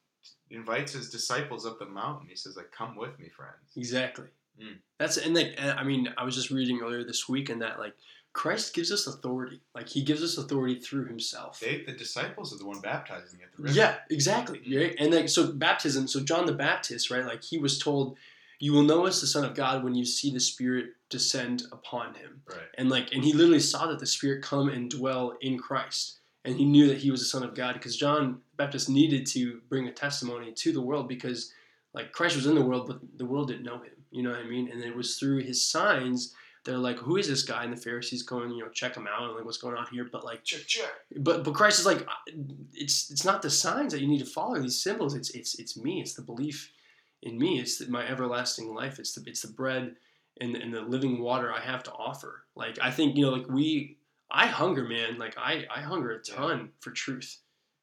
invites 0.50 0.94
his 0.94 1.10
disciples 1.12 1.64
up 1.66 1.78
the 1.78 1.86
mountain 1.86 2.28
he 2.28 2.36
says 2.36 2.56
like 2.58 2.72
come 2.72 2.96
with 2.96 3.20
me 3.20 3.30
friends 3.30 3.76
Exactly. 3.76 4.30
Mm. 4.62 4.78
That's 5.00 5.18
and 5.18 5.36
like 5.36 5.56
I 5.60 5.84
mean 5.84 6.14
I 6.18 6.24
was 6.24 6.36
just 6.36 6.50
reading 6.50 6.82
earlier 6.82 7.04
this 7.04 7.30
week 7.30 7.50
and 7.50 7.62
that 7.62 7.80
like 7.80 7.94
Christ 8.34 8.76
gives 8.76 8.92
us 8.92 9.08
authority. 9.08 9.62
Like 9.74 9.90
He 9.90 10.04
gives 10.04 10.22
us 10.22 10.38
authority 10.38 10.76
through 10.80 11.06
Himself. 11.06 11.60
they 11.60 11.84
the 11.86 11.94
disciples 11.94 12.54
are 12.54 12.58
the 12.58 12.68
one 12.68 12.80
baptizing 12.82 13.40
at 13.44 13.56
the 13.56 13.64
river 13.64 13.76
Yeah, 13.76 13.96
exactly. 14.10 14.62
Right, 14.76 14.96
and 15.00 15.14
like 15.14 15.30
so 15.30 15.52
baptism. 15.52 16.08
So 16.08 16.20
John 16.20 16.46
the 16.46 16.54
Baptist, 16.54 17.10
right? 17.10 17.26
Like 17.26 17.44
he 17.44 17.58
was 17.58 17.80
told, 17.80 18.18
"You 18.60 18.74
will 18.74 18.84
know 18.84 19.06
us 19.08 19.22
the 19.22 19.28
Son 19.28 19.44
of 19.44 19.56
God 19.56 19.84
when 19.84 19.96
you 19.96 20.06
see 20.06 20.32
the 20.32 20.40
Spirit 20.40 20.92
descend 21.10 21.64
upon 21.72 22.14
him." 22.14 22.42
right 22.48 22.68
And 22.78 22.90
like, 22.90 23.12
and 23.12 23.24
he 23.24 23.34
literally 23.34 23.60
saw 23.60 23.88
that 23.88 24.00
the 24.00 24.06
Spirit 24.06 24.44
come 24.44 24.70
and 24.70 24.90
dwell 24.90 25.36
in 25.42 25.58
Christ, 25.58 26.20
and 26.46 26.56
he 26.58 26.66
knew 26.66 26.88
that 26.88 26.98
he 27.00 27.10
was 27.10 27.22
the 27.22 27.26
Son 27.26 27.44
of 27.44 27.56
God 27.56 27.74
because 27.74 27.98
John 27.98 28.42
the 28.52 28.64
Baptist 28.64 28.88
needed 28.90 29.26
to 29.28 29.62
bring 29.70 29.88
a 29.88 29.92
testimony 29.92 30.52
to 30.52 30.72
the 30.72 30.82
world 30.82 31.08
because, 31.08 31.52
like, 31.94 32.12
Christ 32.12 32.36
was 32.36 32.46
in 32.46 32.56
the 32.56 32.66
world, 32.66 32.88
but 32.88 33.00
the 33.18 33.26
world 33.26 33.48
didn't 33.48 33.64
know 33.64 33.78
him. 33.78 33.92
You 34.12 34.24
know 34.24 34.32
what 34.32 34.40
I 34.40 34.48
mean? 34.48 34.70
And 34.72 34.84
it 34.84 34.96
was 34.96 35.18
through 35.18 35.40
his 35.40 35.68
signs. 35.68 36.34
They're 36.66 36.78
like, 36.78 36.98
who 36.98 37.16
is 37.16 37.30
this 37.30 37.44
guy? 37.44 37.64
And 37.64 37.72
the 37.72 37.82
Pharisees 37.82 38.24
going, 38.24 38.52
you 38.52 38.64
know, 38.64 38.70
check 38.70 38.96
him 38.96 39.08
out 39.08 39.24
and 39.24 39.36
like, 39.36 39.46
what's 39.46 39.58
going 39.58 39.78
on 39.78 39.88
here? 39.92 40.08
But 40.12 40.26
like, 40.26 40.44
check 40.44 40.68
check 40.68 40.90
but 41.18 41.44
but 41.44 41.54
Christ 41.54 41.80
is 41.80 41.86
like, 41.86 42.06
it's 42.74 43.10
it's 43.10 43.24
not 43.24 43.42
the 43.42 43.50
signs 43.50 43.94
that 43.94 44.02
you 44.02 44.08
need 44.08 44.20
to 44.20 44.26
follow. 44.26 44.60
These 44.60 44.82
symbols. 44.82 45.16
It's 45.16 45.30
it's 45.32 45.56
it's 45.60 45.78
me. 45.78 46.02
It's 46.02 46.14
the 46.14 46.22
belief 46.22 46.72
in 47.24 47.38
me. 47.38 47.60
It's 47.60 47.78
the, 47.78 47.90
my 47.90 48.06
everlasting 48.08 48.74
life. 48.74 49.00
It's 49.00 49.14
the 49.14 49.24
it's 49.28 49.42
the 49.42 49.54
bread 49.54 49.96
and 50.42 50.56
and 50.56 50.74
the 50.74 50.82
living 50.82 51.22
water 51.22 51.54
I 51.54 51.62
have 51.62 51.84
to 51.84 51.92
offer. 51.94 52.44
Like 52.56 52.78
I 52.82 52.92
think 52.92 53.16
you 53.16 53.26
know, 53.26 53.32
like 53.32 53.48
we, 53.50 53.98
I 54.30 54.48
hunger, 54.48 54.84
man. 54.84 55.18
Like 55.18 55.38
I 55.38 55.66
I 55.74 55.82
hunger 55.82 56.12
a 56.12 56.20
ton 56.22 56.72
for 56.80 56.92
truth, 56.92 57.40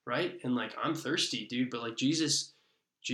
right? 0.07 0.39
And 0.45 0.55
like 0.55 0.75
I'm 0.83 0.95
thirsty, 0.95 1.47
dude. 1.47 1.71
But 1.71 1.83
like 1.83 1.97
Jesus. 1.97 2.54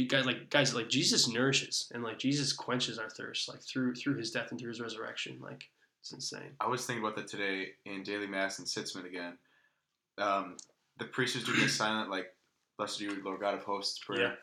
Guys, 0.09 0.27
like 0.27 0.51
guys, 0.51 0.75
like 0.75 0.89
Jesus 0.89 1.29
nourishes 1.29 1.91
and 1.93 2.03
like 2.03 2.19
Jesus 2.19 2.53
quenches 2.53 2.99
our 2.99 3.11
thirst, 3.11 3.49
like 3.49 3.61
through 3.61 3.95
through 3.95 4.17
His 4.17 4.31
death 4.31 4.51
and 4.51 4.61
through 4.61 4.71
His 4.71 4.81
resurrection. 4.81 5.39
Like 5.41 5.69
it's 6.01 6.13
insane. 6.13 6.53
i 6.61 6.67
was 6.67 6.87
thinking 6.87 7.05
about 7.05 7.15
that 7.15 7.29
today 7.29 7.69
in 7.85 8.03
daily 8.03 8.27
mass 8.27 8.59
in 8.59 8.65
sitzman 8.65 9.05
again 9.05 9.37
um, 10.17 10.57
the 10.99 11.05
priest 11.05 11.35
was 11.35 11.45
doing 11.45 11.61
a 11.61 11.69
silent 11.69 12.11
like 12.11 12.35
blessed 12.79 13.03
are 13.03 13.05
you 13.05 13.23
lord 13.23 13.39
god 13.39 13.53
of 13.53 13.63
hosts 13.65 13.99
prayer 13.99 14.39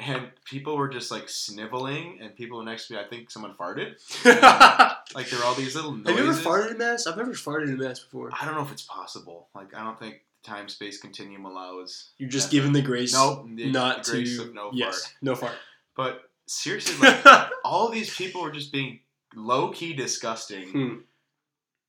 and 0.00 0.30
people 0.44 0.76
were 0.76 0.88
just 0.88 1.10
like 1.10 1.28
sniveling, 1.28 2.18
and 2.22 2.34
people 2.34 2.62
next 2.62 2.88
to 2.88 2.94
me, 2.94 3.00
I 3.00 3.04
think 3.04 3.30
someone 3.30 3.54
farted. 3.54 3.96
Like 5.12 5.28
there 5.28 5.40
were 5.40 5.44
all 5.44 5.54
these 5.54 5.74
little 5.74 5.92
Have 5.92 6.06
you 6.06 6.30
ever 6.30 6.32
farted 6.32 6.70
in 6.70 6.78
mass? 6.78 7.04
I've 7.04 7.16
never 7.16 7.32
farted 7.32 7.64
in 7.64 7.78
mass 7.78 7.98
before. 7.98 8.30
I 8.32 8.46
don't 8.46 8.54
know 8.54 8.62
if 8.62 8.70
it's 8.70 8.82
possible. 8.82 9.48
Like 9.56 9.74
I 9.74 9.82
don't 9.82 9.98
think 9.98 10.20
time 10.42 10.68
space 10.68 11.00
continuum 11.00 11.44
allows. 11.44 12.10
You're 12.18 12.28
just 12.30 12.50
given 12.50 12.72
the 12.72 12.82
grace. 12.82 13.12
Nope, 13.12 13.46
the- 13.54 13.70
not 13.70 14.04
the 14.04 14.12
grace 14.12 14.36
to. 14.36 14.44
of 14.44 14.54
no 14.54 14.70
yes, 14.72 15.12
no 15.22 15.34
fart. 15.34 15.54
But 15.96 16.22
seriously, 16.46 16.96
like 17.24 17.50
all 17.64 17.88
these 17.90 18.14
people 18.14 18.42
were 18.42 18.50
just 18.52 18.72
being 18.72 19.00
low 19.34 19.70
key 19.70 19.92
disgusting, 19.94 20.68
Hmm. 20.70 20.94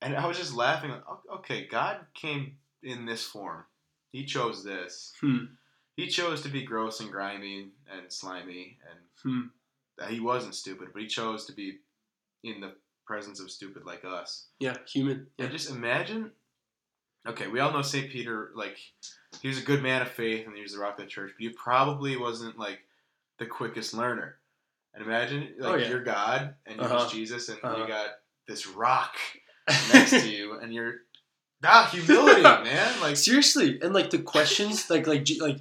and 0.00 0.16
I 0.16 0.26
was 0.26 0.38
just 0.38 0.54
laughing. 0.54 0.90
Like, 0.90 1.02
okay, 1.36 1.66
God 1.66 1.98
came 2.14 2.56
in 2.82 3.06
this 3.06 3.24
form. 3.24 3.64
He 4.12 4.24
chose 4.24 4.62
this. 4.64 5.12
Hmm. 5.20 5.44
He 5.96 6.08
chose 6.08 6.42
to 6.42 6.48
be 6.48 6.62
gross 6.64 7.00
and 7.00 7.10
grimy 7.10 7.68
and 7.90 8.10
slimy, 8.12 8.78
and 8.90 8.98
Hmm. 9.22 10.08
he 10.12 10.20
wasn't 10.20 10.54
stupid, 10.54 10.88
but 10.92 11.02
he 11.02 11.08
chose 11.08 11.46
to 11.46 11.52
be 11.52 11.78
in 12.44 12.60
the 12.60 12.74
presence 13.06 13.40
of 13.40 13.50
stupid 13.50 13.84
like 13.84 14.04
us. 14.04 14.48
Yeah, 14.60 14.76
human. 14.86 15.28
Yeah, 15.38 15.46
Yeah. 15.46 15.52
just 15.52 15.70
imagine. 15.70 16.32
Okay, 17.26 17.46
we 17.46 17.60
all 17.60 17.72
know 17.72 17.82
Saint 17.82 18.10
Peter. 18.10 18.50
Like, 18.54 18.76
he 19.40 19.48
was 19.48 19.58
a 19.58 19.62
good 19.64 19.82
man 19.82 20.02
of 20.02 20.08
faith, 20.08 20.46
and 20.46 20.56
he 20.56 20.62
was 20.62 20.72
the 20.72 20.80
rock 20.80 20.98
of 20.98 21.04
the 21.04 21.10
church. 21.10 21.32
But 21.36 21.42
he 21.42 21.48
probably 21.50 22.16
wasn't 22.16 22.58
like 22.58 22.80
the 23.38 23.46
quickest 23.46 23.94
learner. 23.94 24.36
And 24.94 25.04
imagine, 25.04 25.54
like, 25.58 25.72
Oh, 25.72 25.76
yeah. 25.76 25.88
you're 25.88 26.02
God, 26.04 26.54
and 26.66 26.76
you're 26.76 26.84
Uh-huh. 26.92 27.08
Jesus, 27.08 27.48
and 27.48 27.58
Uh-huh. 27.62 27.82
you 27.82 27.86
got 27.88 28.08
this 28.46 28.66
rock 28.66 29.14
next 29.92 30.10
to 30.10 30.28
you, 30.28 30.58
and 30.58 30.74
you're 30.74 30.94
ah 31.64 31.88
humility, 31.92 32.42
man. 32.64 33.00
Like, 33.00 33.16
Seriously, 33.16 33.78
and 33.80 33.94
like 33.94 34.10
the 34.10 34.18
questions, 34.18 34.90
like 34.90 35.06
like 35.06 35.26
like 35.40 35.60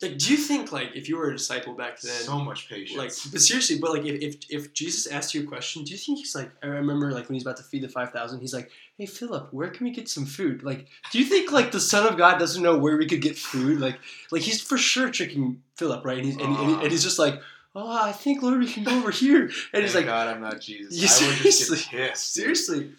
like, 0.00 0.18
do 0.18 0.30
you 0.30 0.36
think 0.36 0.70
like 0.72 0.90
if 0.94 1.08
you 1.08 1.16
were 1.16 1.30
a 1.30 1.32
disciple 1.32 1.74
back 1.74 2.00
then, 2.00 2.12
so 2.12 2.38
much 2.38 2.68
patience. 2.68 2.96
like 2.98 3.32
but 3.32 3.40
seriously, 3.40 3.78
but 3.78 3.92
like 3.92 4.04
if, 4.04 4.22
if 4.22 4.36
if 4.50 4.72
Jesus 4.72 5.06
asked 5.06 5.34
you 5.34 5.42
a 5.42 5.46
question, 5.46 5.82
do 5.84 5.92
you 5.92 5.98
think 5.98 6.18
he's 6.18 6.34
like? 6.34 6.50
I 6.62 6.66
remember 6.66 7.10
like 7.10 7.28
when 7.28 7.34
he's 7.34 7.42
about 7.42 7.56
to 7.56 7.62
feed 7.62 7.82
the 7.82 7.88
five 7.88 8.12
thousand, 8.12 8.40
he's 8.40 8.54
like, 8.54 8.70
"Hey 8.96 9.06
Philip, 9.06 9.52
where 9.52 9.68
can 9.68 9.84
we 9.84 9.90
get 9.90 10.08
some 10.08 10.26
food?" 10.26 10.62
Like, 10.62 10.86
do 11.10 11.18
you 11.18 11.24
think 11.24 11.50
like 11.50 11.72
the 11.72 11.80
Son 11.80 12.06
of 12.06 12.16
God 12.16 12.38
doesn't 12.38 12.62
know 12.62 12.78
where 12.78 12.96
we 12.96 13.06
could 13.06 13.20
get 13.22 13.36
food? 13.36 13.80
Like, 13.80 13.98
like 14.30 14.42
he's 14.42 14.60
for 14.60 14.78
sure 14.78 15.10
tricking 15.10 15.62
Philip, 15.76 16.04
right? 16.04 16.18
And 16.18 16.26
he's 16.26 16.36
and, 16.36 16.56
he- 16.56 16.64
and, 16.64 16.82
and 16.82 16.90
he's 16.92 17.02
just 17.02 17.18
like, 17.18 17.40
"Oh, 17.74 17.90
I 18.02 18.12
think 18.12 18.42
Lord, 18.42 18.58
we 18.60 18.66
can 18.70 18.84
go 18.84 18.96
over 18.98 19.10
here," 19.10 19.42
and 19.42 19.52
Thank 19.72 19.84
he's 19.84 19.94
like, 19.94 20.06
God, 20.06 20.28
I'm 20.28 20.40
not 20.40 20.60
Jesus. 20.60 20.94
You 20.94 21.26
I 21.26 21.28
would 21.30 21.38
just 21.38 21.66
seriously-. 21.66 22.14
"Seriously." 22.14 22.90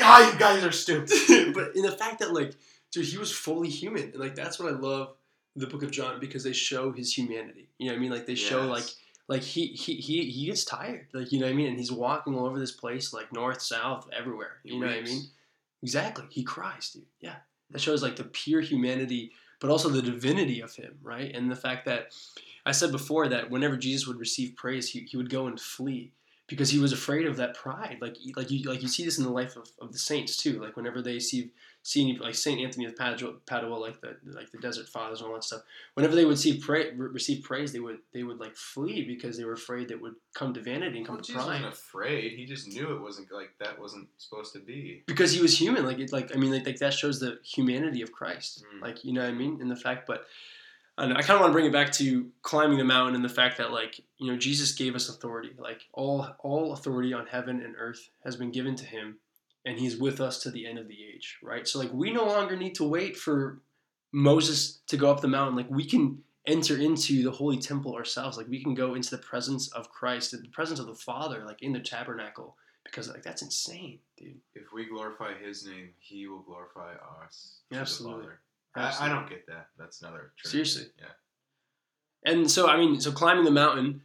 Ah, 0.00 0.32
you 0.32 0.38
guys 0.38 0.64
are 0.64 0.72
stupid. 0.72 1.10
but 1.54 1.76
in 1.76 1.82
the 1.82 1.92
fact 1.92 2.18
that 2.18 2.32
like 2.32 2.54
dude 2.90 3.04
he 3.04 3.18
was 3.18 3.30
fully 3.32 3.68
human 3.68 4.04
and 4.04 4.16
like 4.16 4.34
that's 4.36 4.58
what 4.58 4.72
i 4.72 4.76
love 4.76 5.14
the 5.56 5.66
book 5.66 5.82
of 5.82 5.90
john 5.90 6.18
because 6.20 6.44
they 6.44 6.52
show 6.52 6.92
his 6.92 7.16
humanity. 7.16 7.68
You 7.78 7.86
know 7.86 7.92
what 7.92 7.98
i 7.98 8.00
mean? 8.00 8.10
Like 8.10 8.26
they 8.26 8.34
show 8.34 8.66
like 8.66 8.84
like 9.28 9.42
he, 9.42 9.68
he 9.68 9.94
he 9.96 10.30
he 10.30 10.46
gets 10.46 10.64
tired. 10.64 11.08
Like 11.12 11.32
you 11.32 11.40
know 11.40 11.46
what 11.46 11.52
i 11.52 11.56
mean? 11.56 11.68
And 11.68 11.78
he's 11.78 11.92
walking 11.92 12.34
all 12.34 12.46
over 12.46 12.58
this 12.58 12.72
place 12.72 13.12
like 13.12 13.32
north 13.32 13.62
south 13.62 14.08
everywhere. 14.16 14.58
He 14.62 14.74
you 14.74 14.80
know 14.80 14.86
what 14.86 14.96
i 14.96 15.02
mean? 15.02 15.22
Exactly. 15.82 16.24
He 16.30 16.42
cries 16.42 16.90
dude. 16.90 17.04
Yeah. 17.20 17.36
That 17.70 17.78
mm. 17.78 17.82
shows 17.82 18.02
like 18.02 18.16
the 18.16 18.24
pure 18.24 18.60
humanity 18.60 19.32
but 19.60 19.70
also 19.70 19.88
the 19.88 20.02
divinity 20.02 20.60
of 20.60 20.74
him 20.74 20.98
right? 21.02 21.34
And 21.34 21.50
the 21.50 21.56
fact 21.56 21.84
that 21.86 22.14
i 22.66 22.72
said 22.72 22.90
before 22.90 23.28
that 23.28 23.50
whenever 23.50 23.76
jesus 23.76 24.06
would 24.06 24.18
receive 24.18 24.56
praise 24.56 24.90
he, 24.90 25.00
he 25.00 25.16
would 25.16 25.30
go 25.30 25.46
and 25.46 25.60
flee 25.60 26.12
because 26.46 26.70
he 26.70 26.78
was 26.78 26.92
afraid 26.92 27.26
of 27.26 27.36
that 27.36 27.54
pride. 27.54 27.98
Like 28.00 28.16
like 28.36 28.50
you 28.50 28.68
like 28.68 28.82
you 28.82 28.88
see 28.88 29.04
this 29.04 29.18
in 29.18 29.24
the 29.24 29.30
life 29.30 29.56
of, 29.56 29.70
of 29.80 29.92
the 29.92 29.98
saints 29.98 30.36
too. 30.36 30.60
Like 30.60 30.76
whenever 30.76 31.00
they 31.00 31.18
see 31.18 31.50
see 31.86 32.00
any, 32.00 32.16
like 32.18 32.34
Saint 32.34 32.60
Anthony 32.60 32.86
of 32.86 32.96
Padua, 32.96 33.34
Padua, 33.46 33.74
like 33.76 34.00
the 34.00 34.16
like 34.24 34.50
the 34.50 34.58
Desert 34.58 34.88
Fathers 34.88 35.20
and 35.20 35.28
all 35.28 35.34
that 35.34 35.44
stuff. 35.44 35.60
Whenever 35.92 36.14
they 36.16 36.24
would 36.24 36.38
see 36.38 36.58
pra- 36.58 36.92
re- 36.96 37.08
receive 37.12 37.44
praise, 37.44 37.72
they 37.72 37.78
would 37.78 37.98
they 38.12 38.22
would 38.24 38.40
like 38.40 38.56
flee 38.56 39.04
because 39.04 39.36
they 39.36 39.44
were 39.44 39.52
afraid 39.52 39.88
that 39.88 40.00
would 40.00 40.14
come 40.34 40.54
to 40.54 40.60
vanity 40.60 40.96
and 40.96 41.06
come 41.06 41.16
Well, 41.16 41.22
to 41.22 41.26
Jesus 41.32 41.44
pride. 41.44 41.62
wasn't 41.62 41.74
afraid. 41.74 42.32
He 42.32 42.46
just 42.46 42.68
knew 42.68 42.90
it 42.96 43.00
wasn't 43.02 43.30
like 43.30 43.50
that 43.60 43.78
wasn't 43.78 44.08
supposed 44.16 44.54
to 44.54 44.60
be. 44.60 45.02
Because 45.06 45.32
he 45.32 45.42
was 45.42 45.60
human, 45.60 45.84
like 45.84 45.98
it, 45.98 46.10
like 46.10 46.34
I 46.34 46.38
mean, 46.38 46.50
like, 46.50 46.64
like 46.66 46.78
that 46.78 46.94
shows 46.94 47.20
the 47.20 47.38
humanity 47.44 48.00
of 48.02 48.10
Christ, 48.12 48.64
Mm. 48.74 48.80
like 48.82 49.04
you 49.04 49.12
know 49.12 49.20
what 49.20 49.28
I 49.30 49.34
mean, 49.34 49.60
in 49.60 49.68
the 49.68 49.76
fact. 49.76 50.06
But 50.06 50.24
I, 50.96 51.06
know, 51.06 51.16
I 51.16 51.22
kind 51.22 51.32
of 51.32 51.40
want 51.40 51.50
to 51.50 51.54
bring 51.54 51.66
it 51.66 51.72
back 51.72 51.90
to 51.94 52.30
climbing 52.42 52.78
the 52.78 52.84
mountain 52.84 53.14
and 53.16 53.24
the 53.24 53.28
fact 53.28 53.58
that 53.58 53.72
like 53.72 54.00
you 54.16 54.30
know 54.32 54.38
Jesus 54.38 54.72
gave 54.72 54.94
us 54.94 55.10
authority, 55.10 55.50
like 55.58 55.82
all 55.92 56.26
all 56.38 56.72
authority 56.72 57.12
on 57.12 57.26
heaven 57.26 57.60
and 57.62 57.74
earth 57.78 58.08
has 58.24 58.36
been 58.36 58.50
given 58.52 58.74
to 58.76 58.86
him, 58.86 59.18
and 59.64 59.78
he's 59.78 59.96
with 59.96 60.20
us 60.20 60.42
to 60.42 60.50
the 60.50 60.66
end 60.66 60.78
of 60.78 60.88
the 60.88 60.98
age, 61.14 61.38
right? 61.42 61.66
So 61.66 61.78
like 61.78 61.92
we 61.92 62.12
no 62.12 62.24
longer 62.24 62.56
need 62.56 62.74
to 62.76 62.84
wait 62.84 63.16
for 63.16 63.60
Moses 64.12 64.80
to 64.88 64.96
go 64.96 65.10
up 65.10 65.20
the 65.20 65.28
mountain. 65.28 65.56
Like 65.56 65.70
we 65.70 65.84
can 65.84 66.22
enter 66.46 66.76
into 66.76 67.22
the 67.22 67.30
holy 67.30 67.58
temple 67.58 67.94
ourselves. 67.94 68.36
Like 68.36 68.48
we 68.48 68.62
can 68.62 68.74
go 68.74 68.94
into 68.94 69.10
the 69.10 69.18
presence 69.18 69.68
of 69.72 69.90
Christ, 69.90 70.30
the 70.30 70.48
presence 70.48 70.78
of 70.78 70.86
the 70.86 70.94
Father, 70.94 71.44
like 71.46 71.62
in 71.62 71.72
the 71.72 71.80
tabernacle, 71.80 72.56
because 72.84 73.08
like 73.08 73.22
that's 73.22 73.42
insane, 73.42 73.98
dude. 74.16 74.36
If 74.54 74.72
we 74.74 74.86
glorify 74.86 75.32
His 75.34 75.66
name, 75.66 75.90
He 75.98 76.26
will 76.26 76.42
glorify 76.42 76.92
us. 77.24 77.60
the 77.70 77.78
Absolutely. 77.78 78.32
I, 78.76 79.06
I 79.06 79.08
don't 79.08 79.28
get 79.28 79.46
that. 79.46 79.68
That's 79.78 80.02
another. 80.02 80.32
Seriously. 80.42 80.86
Yeah. 80.98 82.30
And 82.30 82.50
so 82.50 82.68
I 82.68 82.76
mean, 82.76 83.00
so 83.00 83.12
climbing 83.12 83.44
the 83.44 83.50
mountain. 83.50 84.02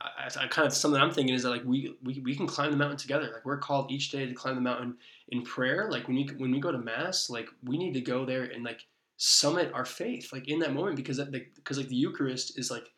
I, 0.00 0.28
I 0.38 0.46
kind 0.48 0.66
of 0.66 0.72
something 0.72 1.00
I'm 1.00 1.10
thinking 1.12 1.34
is 1.34 1.42
that 1.42 1.50
like 1.50 1.64
we, 1.64 1.94
we 2.02 2.20
we 2.20 2.34
can 2.34 2.46
climb 2.46 2.70
the 2.70 2.76
mountain 2.76 2.98
together. 2.98 3.30
Like 3.32 3.44
we're 3.44 3.58
called 3.58 3.90
each 3.90 4.10
day 4.10 4.26
to 4.26 4.34
climb 4.34 4.54
the 4.54 4.60
mountain 4.60 4.96
in 5.28 5.42
prayer. 5.42 5.88
Like 5.90 6.06
when 6.08 6.16
we 6.16 6.24
when 6.36 6.50
we 6.50 6.60
go 6.60 6.72
to 6.72 6.78
mass, 6.78 7.30
like 7.30 7.48
we 7.64 7.78
need 7.78 7.94
to 7.94 8.00
go 8.00 8.24
there 8.24 8.44
and 8.44 8.64
like 8.64 8.86
summit 9.16 9.70
our 9.72 9.84
faith, 9.84 10.32
like 10.32 10.48
in 10.48 10.58
that 10.60 10.72
moment, 10.74 10.96
because 10.96 11.16
that 11.18 11.30
because 11.30 11.78
like 11.78 11.88
the 11.88 11.96
Eucharist 11.96 12.58
is 12.58 12.70
like 12.70 12.90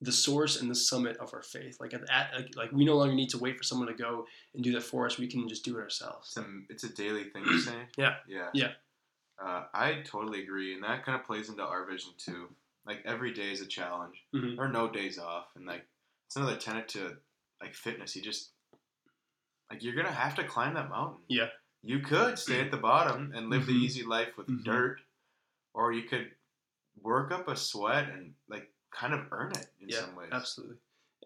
the 0.00 0.12
source 0.12 0.60
and 0.60 0.70
the 0.70 0.74
summit 0.74 1.16
of 1.16 1.32
our 1.32 1.42
faith. 1.42 1.78
Like 1.80 1.94
at, 1.94 2.02
at 2.10 2.34
like, 2.36 2.56
like 2.56 2.72
we 2.72 2.84
no 2.84 2.96
longer 2.96 3.14
need 3.14 3.30
to 3.30 3.38
wait 3.38 3.56
for 3.56 3.62
someone 3.62 3.88
to 3.88 3.94
go 3.94 4.26
and 4.54 4.62
do 4.62 4.72
that 4.72 4.82
for 4.82 5.06
us. 5.06 5.18
We 5.18 5.26
can 5.26 5.48
just 5.48 5.64
do 5.64 5.78
it 5.78 5.80
ourselves. 5.82 6.36
It's 6.36 6.46
a 6.46 6.50
it's 6.68 6.84
a 6.84 6.94
daily 6.94 7.24
thing. 7.24 7.44
You're 7.46 7.58
saying. 7.58 7.86
Yeah. 7.96 8.14
Yeah. 8.28 8.48
Yeah. 8.52 8.70
Uh, 9.42 9.64
I 9.74 10.02
totally 10.04 10.42
agree, 10.44 10.74
and 10.74 10.84
that 10.84 11.04
kind 11.04 11.18
of 11.18 11.26
plays 11.26 11.48
into 11.48 11.64
our 11.64 11.84
vision 11.86 12.12
too. 12.18 12.48
Like 12.86 13.00
every 13.04 13.32
day 13.32 13.50
is 13.50 13.60
a 13.60 13.66
challenge. 13.66 14.22
Mhm. 14.34 14.56
There 14.56 14.64
are 14.66 14.68
no 14.68 14.88
days 14.88 15.18
off, 15.18 15.46
and 15.56 15.66
like 15.66 15.86
it's 16.26 16.36
another 16.36 16.56
tenet 16.56 16.88
to 16.90 17.16
like 17.60 17.74
fitness. 17.74 18.14
You 18.16 18.22
just 18.22 18.50
like 19.70 19.82
you're 19.82 19.94
gonna 19.94 20.12
have 20.12 20.34
to 20.36 20.44
climb 20.44 20.74
that 20.74 20.88
mountain. 20.90 21.22
Yeah. 21.28 21.48
You 21.82 21.98
could 22.00 22.38
stay 22.38 22.60
at 22.60 22.70
the 22.70 22.76
bottom 22.78 23.32
and 23.34 23.50
live 23.50 23.66
the 23.66 23.72
Mhm. 23.72 23.82
easy 23.82 24.02
life 24.04 24.36
with 24.36 24.46
Mhm. 24.48 24.64
dirt, 24.64 25.00
or 25.74 25.92
you 25.92 26.02
could 26.04 26.30
work 27.02 27.30
up 27.32 27.48
a 27.48 27.56
sweat 27.56 28.08
and 28.08 28.34
like 28.48 28.72
kind 28.90 29.12
of 29.12 29.26
earn 29.32 29.50
it 29.52 29.66
in 29.80 29.88
Yeah, 29.90 30.00
some 30.00 30.14
ways. 30.16 30.30
Absolutely. 30.32 30.76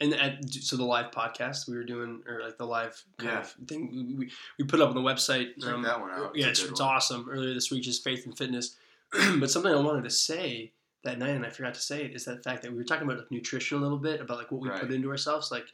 And 0.00 0.14
at, 0.14 0.48
so 0.52 0.76
the 0.76 0.84
live 0.84 1.10
podcast 1.10 1.68
we 1.68 1.74
were 1.76 1.84
doing, 1.84 2.22
or 2.26 2.40
like 2.42 2.56
the 2.56 2.66
live 2.66 3.02
kind 3.18 3.32
Yeah. 3.32 3.40
of 3.40 3.50
thing, 3.68 4.16
we, 4.16 4.30
we, 4.58 4.64
put 4.64 4.80
up 4.80 4.88
on 4.90 4.94
the 4.94 5.00
website. 5.00 5.60
Check 5.60 5.82
that 5.82 6.00
one 6.00 6.10
out. 6.12 6.36
Yeah, 6.36 6.46
It's 6.46 6.60
it's, 6.60 6.70
it's 6.70 6.80
awesome. 6.80 7.28
Earlier 7.28 7.52
this 7.52 7.70
week, 7.70 7.82
just 7.82 8.04
faith 8.04 8.24
and 8.24 8.36
fitness. 8.38 8.76
but 9.40 9.50
something 9.50 9.72
I 9.72 9.76
wanted 9.76 10.04
to 10.04 10.10
say 10.10 10.72
that 11.04 11.18
night, 11.18 11.30
and 11.30 11.46
I 11.46 11.50
forgot 11.50 11.74
to 11.74 11.80
say 11.80 12.04
it, 12.04 12.14
is 12.14 12.24
that 12.24 12.42
fact 12.44 12.62
that 12.62 12.70
we 12.72 12.76
were 12.78 12.84
talking 12.84 13.04
about 13.06 13.18
like 13.18 13.30
nutrition 13.30 13.78
a 13.78 13.80
little 13.80 13.98
bit, 13.98 14.20
about 14.20 14.38
like 14.38 14.50
what 14.50 14.60
we 14.60 14.68
Right. 14.68 14.80
put 14.80 14.92
into 14.92 15.10
ourselves. 15.10 15.50
Like, 15.50 15.66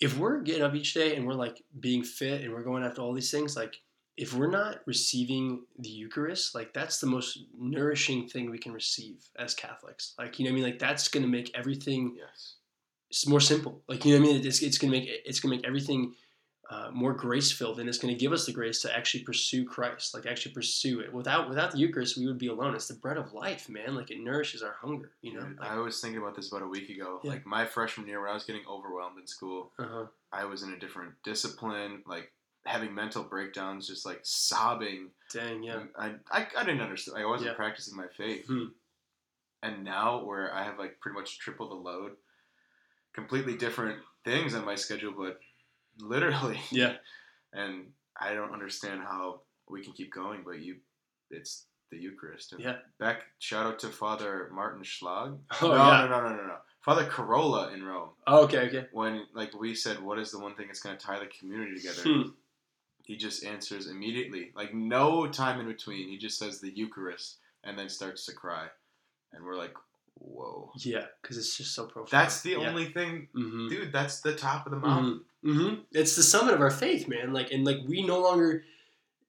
if 0.00 0.16
we're 0.18 0.40
getting 0.40 0.62
up 0.62 0.74
each 0.74 0.94
day 0.94 1.16
and 1.16 1.26
we're 1.26 1.34
like 1.34 1.62
being 1.80 2.04
fit 2.04 2.42
and 2.42 2.52
we're 2.52 2.62
going 2.62 2.84
after 2.84 3.00
all 3.02 3.12
these 3.14 3.30
things, 3.30 3.56
like 3.56 3.80
if 4.16 4.34
we're 4.34 4.50
not 4.50 4.80
receiving 4.86 5.64
the 5.78 5.88
Eucharist, 5.88 6.54
like 6.54 6.72
that's 6.74 7.00
the 7.00 7.06
most 7.06 7.38
nourishing 7.58 8.28
thing 8.28 8.50
we 8.50 8.58
can 8.58 8.72
receive 8.72 9.28
as 9.38 9.54
Catholics. 9.54 10.14
Like, 10.18 10.38
you 10.38 10.44
know 10.44 10.50
what 10.50 10.58
I 10.58 10.60
mean? 10.60 10.64
Like 10.70 10.78
that's 10.78 11.08
going 11.08 11.22
to 11.24 11.28
make 11.28 11.50
everything 11.54 12.14
Yes. 12.16 12.56
it's 13.10 13.26
more 13.26 13.40
simple. 13.40 13.82
Like 13.88 14.04
you 14.04 14.12
know 14.14 14.20
what 14.20 14.28
I 14.30 14.32
mean? 14.34 14.46
It's, 14.46 14.60
it's 14.62 14.76
gonna 14.78 14.90
make 14.92 15.08
it's 15.24 15.40
gonna 15.40 15.54
make 15.56 15.66
everything 15.66 16.14
uh, 16.70 16.90
more 16.92 17.14
grace 17.14 17.50
filled, 17.50 17.80
and 17.80 17.88
it's 17.88 17.96
gonna 17.98 18.14
give 18.14 18.32
us 18.32 18.44
the 18.44 18.52
grace 18.52 18.82
to 18.82 18.94
actually 18.94 19.24
pursue 19.24 19.64
Christ, 19.64 20.12
like 20.14 20.26
actually 20.26 20.52
pursue 20.52 21.00
it. 21.00 21.12
Without 21.12 21.48
without 21.48 21.72
the 21.72 21.78
Eucharist, 21.78 22.18
we 22.18 22.26
would 22.26 22.36
be 22.38 22.48
alone. 22.48 22.74
It's 22.74 22.88
the 22.88 22.94
bread 22.94 23.16
of 23.16 23.32
life, 23.32 23.68
man. 23.70 23.94
Like 23.94 24.10
it 24.10 24.20
nourishes 24.20 24.62
our 24.62 24.74
hunger. 24.80 25.12
You 25.22 25.34
know. 25.34 25.40
Dude, 25.46 25.58
I 25.60 25.76
was 25.78 26.00
thinking 26.00 26.20
about 26.20 26.36
this 26.36 26.50
about 26.52 26.62
a 26.62 26.68
week 26.68 26.90
ago. 26.90 27.20
Yeah. 27.24 27.30
Like 27.30 27.46
my 27.46 27.64
freshman 27.64 28.06
year, 28.06 28.20
when 28.20 28.30
I 28.30 28.34
was 28.34 28.44
getting 28.44 28.62
overwhelmed 28.68 29.18
in 29.18 29.26
school, 29.26 29.72
Uh 29.78 29.86
huh. 29.88 30.06
I 30.30 30.44
was 30.44 30.62
in 30.62 30.72
a 30.74 30.78
different 30.78 31.14
discipline, 31.24 32.02
like 32.06 32.30
having 32.66 32.94
mental 32.94 33.22
breakdowns, 33.24 33.86
just 33.88 34.04
like 34.04 34.20
sobbing. 34.24 35.08
Dang. 35.32 35.62
Yeah. 35.62 35.84
I, 35.98 36.16
I, 36.30 36.46
I 36.54 36.64
didn't 36.64 36.82
understand. 36.82 37.16
I 37.16 37.24
wasn't 37.24 37.50
Yeah. 37.52 37.56
practicing 37.56 37.96
my 37.96 38.08
faith. 38.14 38.46
Hmm. 38.46 38.64
And 39.62 39.84
now, 39.84 40.22
where 40.22 40.52
I 40.54 40.64
have 40.64 40.78
like 40.78 41.00
pretty 41.00 41.18
much 41.18 41.38
triple 41.38 41.70
the 41.70 41.74
load, 41.76 42.12
completely 43.14 43.56
different 43.56 43.98
things 44.24 44.54
on 44.54 44.64
my 44.66 44.74
schedule, 44.74 45.14
but 45.16 45.40
literally. 45.98 46.60
Yeah. 46.70 46.94
And 47.52 47.86
I 48.20 48.34
don't 48.34 48.52
understand 48.52 49.00
how 49.00 49.40
we 49.70 49.82
can 49.82 49.92
keep 49.92 50.12
going, 50.12 50.42
but 50.44 50.60
you, 50.60 50.76
it's 51.30 51.64
the 51.90 51.96
Eucharist. 51.98 52.52
And 52.52 52.60
Yeah. 52.62 52.76
Back, 52.98 53.22
shout 53.38 53.66
out 53.66 53.78
to 53.80 53.88
Father 53.88 54.50
Martin 54.52 54.82
Schlag. 54.82 55.38
Oh 55.62 55.68
no, 55.68 55.74
yeah. 55.76 56.06
no, 56.06 56.08
no, 56.08 56.28
no, 56.28 56.36
no, 56.36 56.46
no. 56.46 56.56
Father 56.84 57.04
Corolla 57.06 57.72
in 57.72 57.82
Rome. 57.82 58.10
Oh, 58.26 58.44
okay. 58.44 58.60
Okay. 58.68 58.86
When 58.92 59.24
like 59.34 59.58
we 59.58 59.74
said, 59.74 60.00
what 60.02 60.18
is 60.18 60.30
the 60.30 60.38
one 60.38 60.54
thing 60.54 60.66
that's 60.66 60.80
going 60.80 60.96
to 60.96 61.04
tie 61.04 61.18
the 61.18 61.26
community 61.26 61.76
together? 61.76 62.02
Hmm. 62.02 62.22
He 63.02 63.16
just 63.16 63.44
answers 63.44 63.88
immediately, 63.88 64.52
like 64.54 64.74
no 64.74 65.26
time 65.26 65.60
in 65.60 65.66
between. 65.66 66.08
He 66.08 66.18
just 66.18 66.38
says 66.38 66.60
the 66.60 66.70
Eucharist 66.70 67.38
and 67.64 67.78
then 67.78 67.88
starts 67.88 68.26
to 68.26 68.32
cry, 68.32 68.66
and 69.32 69.44
we're 69.44 69.56
like, 69.56 69.74
Whoa. 70.20 70.72
Yeah, 70.78 71.04
because 71.22 71.38
it's 71.38 71.56
just 71.56 71.74
so 71.74 71.84
profound. 71.86 72.10
That's 72.10 72.40
the 72.42 72.50
Yeah. 72.50 72.68
only 72.68 72.86
thing, 72.86 73.28
Mhm. 73.36 73.68
dude. 73.70 73.92
That's 73.92 74.20
the 74.20 74.34
top 74.34 74.66
of 74.66 74.72
the 74.72 74.78
mountain. 74.78 75.24
Hmm 75.42 75.74
It's 75.92 76.16
the 76.16 76.22
summit 76.22 76.54
of 76.54 76.60
our 76.60 76.70
faith, 76.70 77.08
man. 77.08 77.32
Like, 77.32 77.50
and 77.52 77.64
like 77.64 77.78
we 77.86 78.02
no 78.06 78.20
longer 78.20 78.64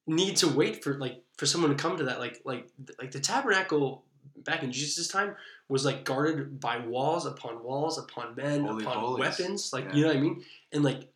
need 0.07 0.37
to 0.37 0.47
wait 0.47 0.83
for 0.83 0.95
like 0.97 1.23
for 1.37 1.45
someone 1.45 1.69
to 1.69 1.77
come 1.77 1.97
to 1.97 2.03
that. 2.05 2.19
Like, 2.19 2.41
like, 2.45 2.67
like 2.99 3.11
the 3.11 3.19
tabernacle 3.19 4.03
back 4.43 4.63
in 4.63 4.71
Jesus' 4.71 5.07
time 5.07 5.35
was 5.67 5.85
like 5.85 6.03
guarded 6.03 6.59
by 6.59 6.77
walls 6.79 7.25
upon 7.25 7.63
walls 7.63 7.97
upon 7.99 8.35
men 8.35 8.65
Holy 8.65 8.83
upon 8.83 8.97
holies. 8.97 9.19
weapons. 9.19 9.71
Like, 9.73 9.85
Yeah. 9.85 9.95
you 9.95 10.01
know 10.03 10.07
what 10.09 10.17
I 10.17 10.21
mean? 10.21 10.43
And 10.71 10.83
like 10.83 11.11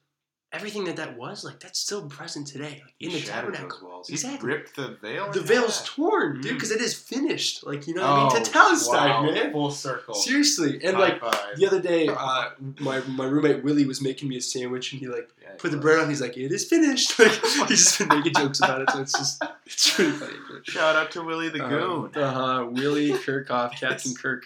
everything 0.53 0.85
that 0.85 0.95
that 0.97 1.17
was, 1.17 1.43
like 1.43 1.59
that's 1.59 1.79
still 1.79 2.07
present 2.07 2.47
today, 2.47 2.81
like 2.85 2.93
He 2.99 3.07
in 3.07 3.11
the 3.11 3.19
shattered 3.19 3.53
tabernacle. 3.55 3.79
those 3.79 3.89
walls. 3.89 4.07
He 4.07 4.13
Exactly. 4.13 4.47
ripped 4.49 4.75
the 4.75 4.97
veil. 5.01 5.31
The 5.31 5.41
veil's 5.41 5.79
half. 5.79 5.87
torn, 5.87 6.41
dude, 6.41 6.51
Mm. 6.51 6.55
because 6.55 6.71
it 6.71 6.79
is 6.81 6.93
finished. 6.93 7.65
Like, 7.65 7.87
you 7.87 7.95
know 7.95 8.01
what 8.03 8.09
Oh, 8.09 8.29
I 8.29 8.33
mean? 8.35 8.43
Tetelestai, 8.43 9.07
wow. 9.09 9.21
man. 9.23 9.51
Full 9.51 9.71
circle. 9.71 10.13
Seriously, 10.15 10.79
and 10.83 10.95
High 10.95 11.01
like 11.01 11.19
five. 11.19 11.57
the 11.57 11.65
other 11.67 11.81
day, 11.81 12.07
uh, 12.07 12.49
my 12.79 12.99
my 13.07 13.25
roommate 13.25 13.63
Willie 13.63 13.85
was 13.85 14.01
making 14.01 14.29
me 14.29 14.37
a 14.37 14.41
sandwich, 14.41 14.93
and 14.93 14.99
he 15.01 15.07
like 15.07 15.29
Yeah, 15.41 15.49
put 15.57 15.71
the 15.71 15.77
bread 15.77 15.99
on. 15.99 16.07
He's 16.09 16.21
like, 16.21 16.37
"It 16.37 16.51
is 16.51 16.65
finished." 16.65 17.17
Like 17.19 17.31
he's 17.69 17.83
just 17.85 17.99
been 17.99 18.07
making 18.09 18.33
jokes 18.35 18.59
about 18.59 18.81
it, 18.81 18.89
so 18.91 18.99
it's 19.01 19.13
just 19.17 19.43
it's 19.65 19.97
really 19.99 20.11
funny. 20.11 20.33
Shout 20.63 20.95
out 20.95 21.11
to 21.11 21.21
Willie 21.23 21.49
the 21.49 21.59
Goon. 21.59 22.11
Uh 22.15 22.31
huh. 22.31 22.67
Willie 22.69 23.11
Kirkhoff, 23.25 23.71
Captain 23.79 24.13
Kirk. 24.15 24.45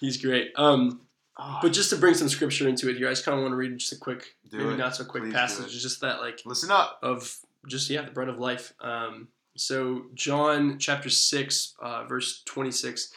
He's 0.00 0.16
great. 0.16 0.52
Um, 0.56 1.00
Oh, 1.38 1.58
but 1.62 1.72
just 1.72 1.90
to 1.90 1.96
bring 1.96 2.14
some 2.14 2.28
scripture 2.28 2.68
into 2.68 2.88
it 2.90 2.96
here, 2.96 3.06
I 3.06 3.10
just 3.12 3.24
kind 3.24 3.36
of 3.38 3.42
want 3.42 3.52
to 3.52 3.56
read 3.56 3.76
just 3.78 3.92
a 3.92 3.96
quick, 3.96 4.34
do 4.50 4.58
maybe 4.58 4.74
it. 4.74 4.76
not 4.78 4.96
so 4.96 5.04
quick 5.04 5.22
Please 5.22 5.32
passage, 5.34 5.70
just 5.80 6.00
that 6.00 6.20
like 6.20 6.40
Listen 6.44 6.70
up. 6.70 6.98
of 7.02 7.38
just 7.68 7.88
yeah, 7.90 8.02
the 8.02 8.10
bread 8.10 8.28
of 8.28 8.38
life. 8.38 8.72
Um, 8.80 9.28
so 9.56 10.06
John 10.14 10.78
chapter 10.78 11.10
six, 11.10 11.74
uh, 11.80 12.04
verse 12.04 12.42
twenty 12.44 12.72
six. 12.72 13.12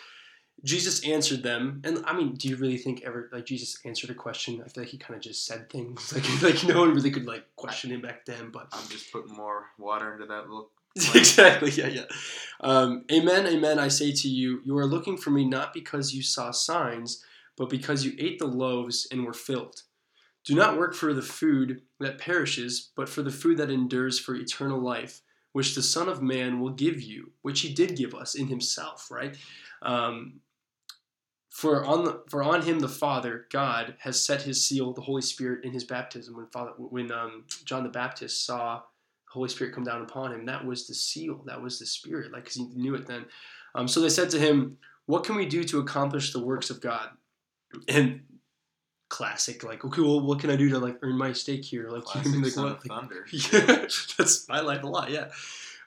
Jesus 0.64 1.04
answered 1.04 1.42
them, 1.42 1.82
and 1.84 2.04
I 2.06 2.16
mean, 2.16 2.36
do 2.36 2.48
you 2.48 2.56
really 2.56 2.78
think 2.78 3.02
ever 3.04 3.30
like 3.32 3.46
Jesus 3.48 3.80
answered 3.84 4.12
a 4.12 4.14
question? 4.14 4.62
I 4.64 4.68
feel 4.68 4.84
like 4.84 4.92
he 4.92 4.98
kind 4.98 5.16
of 5.16 5.24
just 5.24 5.46
said 5.46 5.72
things, 5.72 6.14
like 6.44 6.44
like 6.44 6.64
no 6.64 6.80
one 6.82 6.94
really 6.94 7.10
could 7.10 7.26
like 7.26 7.46
question 7.56 7.90
him 7.92 8.02
back 8.02 8.26
then. 8.26 8.52
But 8.52 8.68
I'm 8.72 8.88
just 8.90 9.12
putting 9.12 9.34
more 9.36 9.66
water 9.80 10.14
into 10.14 10.28
that 10.28 10.42
little. 10.48 10.70
exactly, 10.96 11.72
yeah, 11.72 11.88
yeah. 11.88 12.04
Um, 12.60 13.06
amen, 13.12 13.48
amen. 13.48 13.80
I 13.80 13.88
say 13.88 14.12
to 14.12 14.28
you, 14.28 14.62
you 14.64 14.78
are 14.78 14.86
looking 14.86 15.18
for 15.18 15.32
me 15.32 15.46
not 15.46 15.74
because 15.74 16.14
you 16.14 16.22
saw 16.22 16.52
signs, 16.52 17.24
but 17.58 17.70
because 17.70 18.06
you 18.06 18.14
ate 18.18 18.40
the 18.40 18.48
loaves 18.48 19.08
and 19.12 19.26
were 19.26 19.34
filled. 19.34 19.84
Do 20.44 20.56
not 20.56 20.78
work 20.78 20.96
for 20.96 21.14
the 21.14 21.22
food 21.22 21.82
that 22.00 22.18
perishes, 22.18 22.92
but 22.96 23.08
for 23.08 23.22
the 23.22 23.32
food 23.32 23.58
that 23.58 23.70
endures 23.70 24.20
for 24.20 24.34
eternal 24.34 24.80
life, 24.80 25.22
which 25.54 25.76
the 25.76 25.84
Son 25.84 26.10
of 26.10 26.22
Man 26.22 26.60
will 26.60 26.72
give 26.72 27.02
you, 27.02 27.32
which 27.44 27.62
He 27.62 27.74
did 27.74 27.96
give 27.96 28.16
us 28.16 28.34
in 28.34 28.48
Himself, 28.48 29.10
right? 29.12 29.38
Um, 29.84 30.40
for 31.52 31.86
on 31.86 32.06
the, 32.06 32.24
for 32.30 32.42
on 32.42 32.64
Him 32.64 32.80
the 32.80 32.88
Father 32.88 33.46
God 33.52 33.96
has 34.00 34.24
set 34.24 34.42
His 34.42 34.66
seal, 34.66 34.94
the 34.94 35.02
Holy 35.02 35.22
Spirit, 35.22 35.64
in 35.64 35.74
His 35.74 35.84
baptism. 35.84 36.36
When 36.36 36.48
Father, 36.48 36.72
when 36.78 37.12
um, 37.12 37.46
John 37.66 37.84
the 37.84 37.90
Baptist 37.90 38.46
saw 38.46 38.78
the 38.78 39.34
Holy 39.34 39.50
Spirit 39.50 39.76
come 39.76 39.84
down 39.84 40.02
upon 40.02 40.34
him, 40.34 40.46
that 40.46 40.66
was 40.66 40.88
the 40.88 40.96
seal, 40.96 41.44
that 41.46 41.62
was 41.62 41.78
the 41.78 41.86
Spirit, 41.86 42.32
like 42.32 42.46
because 42.46 42.56
he 42.56 42.66
knew 42.74 42.96
it 42.96 43.06
then. 43.06 43.26
Um, 43.76 43.88
so 43.88 44.02
they 44.02 44.10
said 44.10 44.32
to 44.32 44.40
him, 44.40 44.78
"What 45.06 45.24
can 45.24 45.36
we 45.36 45.46
do 45.46 45.64
to 45.66 45.80
accomplish 45.80 46.34
the 46.34 46.44
works 46.44 46.72
of 46.72 46.82
God?" 46.82 47.10
And 47.88 48.22
classic, 49.10 49.64
like, 49.64 49.84
okay, 49.84 50.02
well, 50.02 50.22
what 50.22 50.40
can 50.40 50.50
I 50.50 50.56
do 50.56 50.70
to 50.70 50.80
like 50.80 50.98
earn 51.02 51.18
my 51.18 51.34
stake 51.34 51.64
here? 51.66 51.90
Like, 51.90 52.04
you 52.16 52.22
Classic 52.22 52.42
like 52.44 52.52
Son 52.52 52.64
what? 52.66 52.84
Thunder. 52.84 53.26
yeah, 53.32 53.88
that's 54.18 54.48
my 54.50 54.62
life 54.62 54.84
a 54.84 54.88
lot. 54.88 55.12
Yeah. 55.12 55.30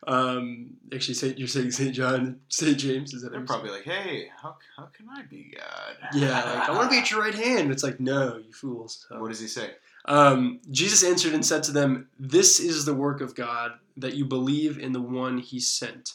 Um, 0.07 0.75
actually, 0.95 1.15
Saint, 1.15 1.39
you're 1.39 1.49
saying 1.49 1.71
Saint 1.71 1.95
John, 1.95 2.41
Saint 2.49 2.77
James. 2.79 3.15
Is 3.15 3.23
that 3.23 3.33
They're 3.33 3.41
probably 3.41 3.71
like, 3.71 3.85
hey, 3.85 4.29
how, 4.41 4.57
how 4.77 4.85
can 4.95 5.07
I 5.09 5.23
be 5.23 5.55
God? 5.57 5.97
Yeah, 6.15 6.43
like 6.45 6.69
I 6.69 6.73
want 6.73 6.85
to 6.85 6.91
be 6.91 6.99
at 6.99 7.11
your 7.11 7.21
right 7.23 7.35
hand. 7.35 7.71
It's 7.71 7.83
like, 7.83 8.01
no, 8.01 8.37
you 8.37 8.53
fools. 8.53 9.07
So, 9.09 9.19
What 9.19 9.31
does 9.31 9.41
he 9.41 9.47
say? 9.49 9.71
um, 10.07 10.61
Jesus 10.71 11.03
answered 11.03 11.33
and 11.33 11.45
said 11.47 11.63
to 11.63 11.73
them, 11.73 12.09
"This 12.19 12.61
is 12.61 12.85
the 12.85 12.93
work 12.93 13.23
of 13.23 13.35
God 13.35 13.73
that 13.97 14.15
you 14.15 14.27
believe 14.27 14.79
in 14.79 14.93
the 14.93 15.01
one 15.01 15.39
He 15.39 15.59
sent." 15.59 16.13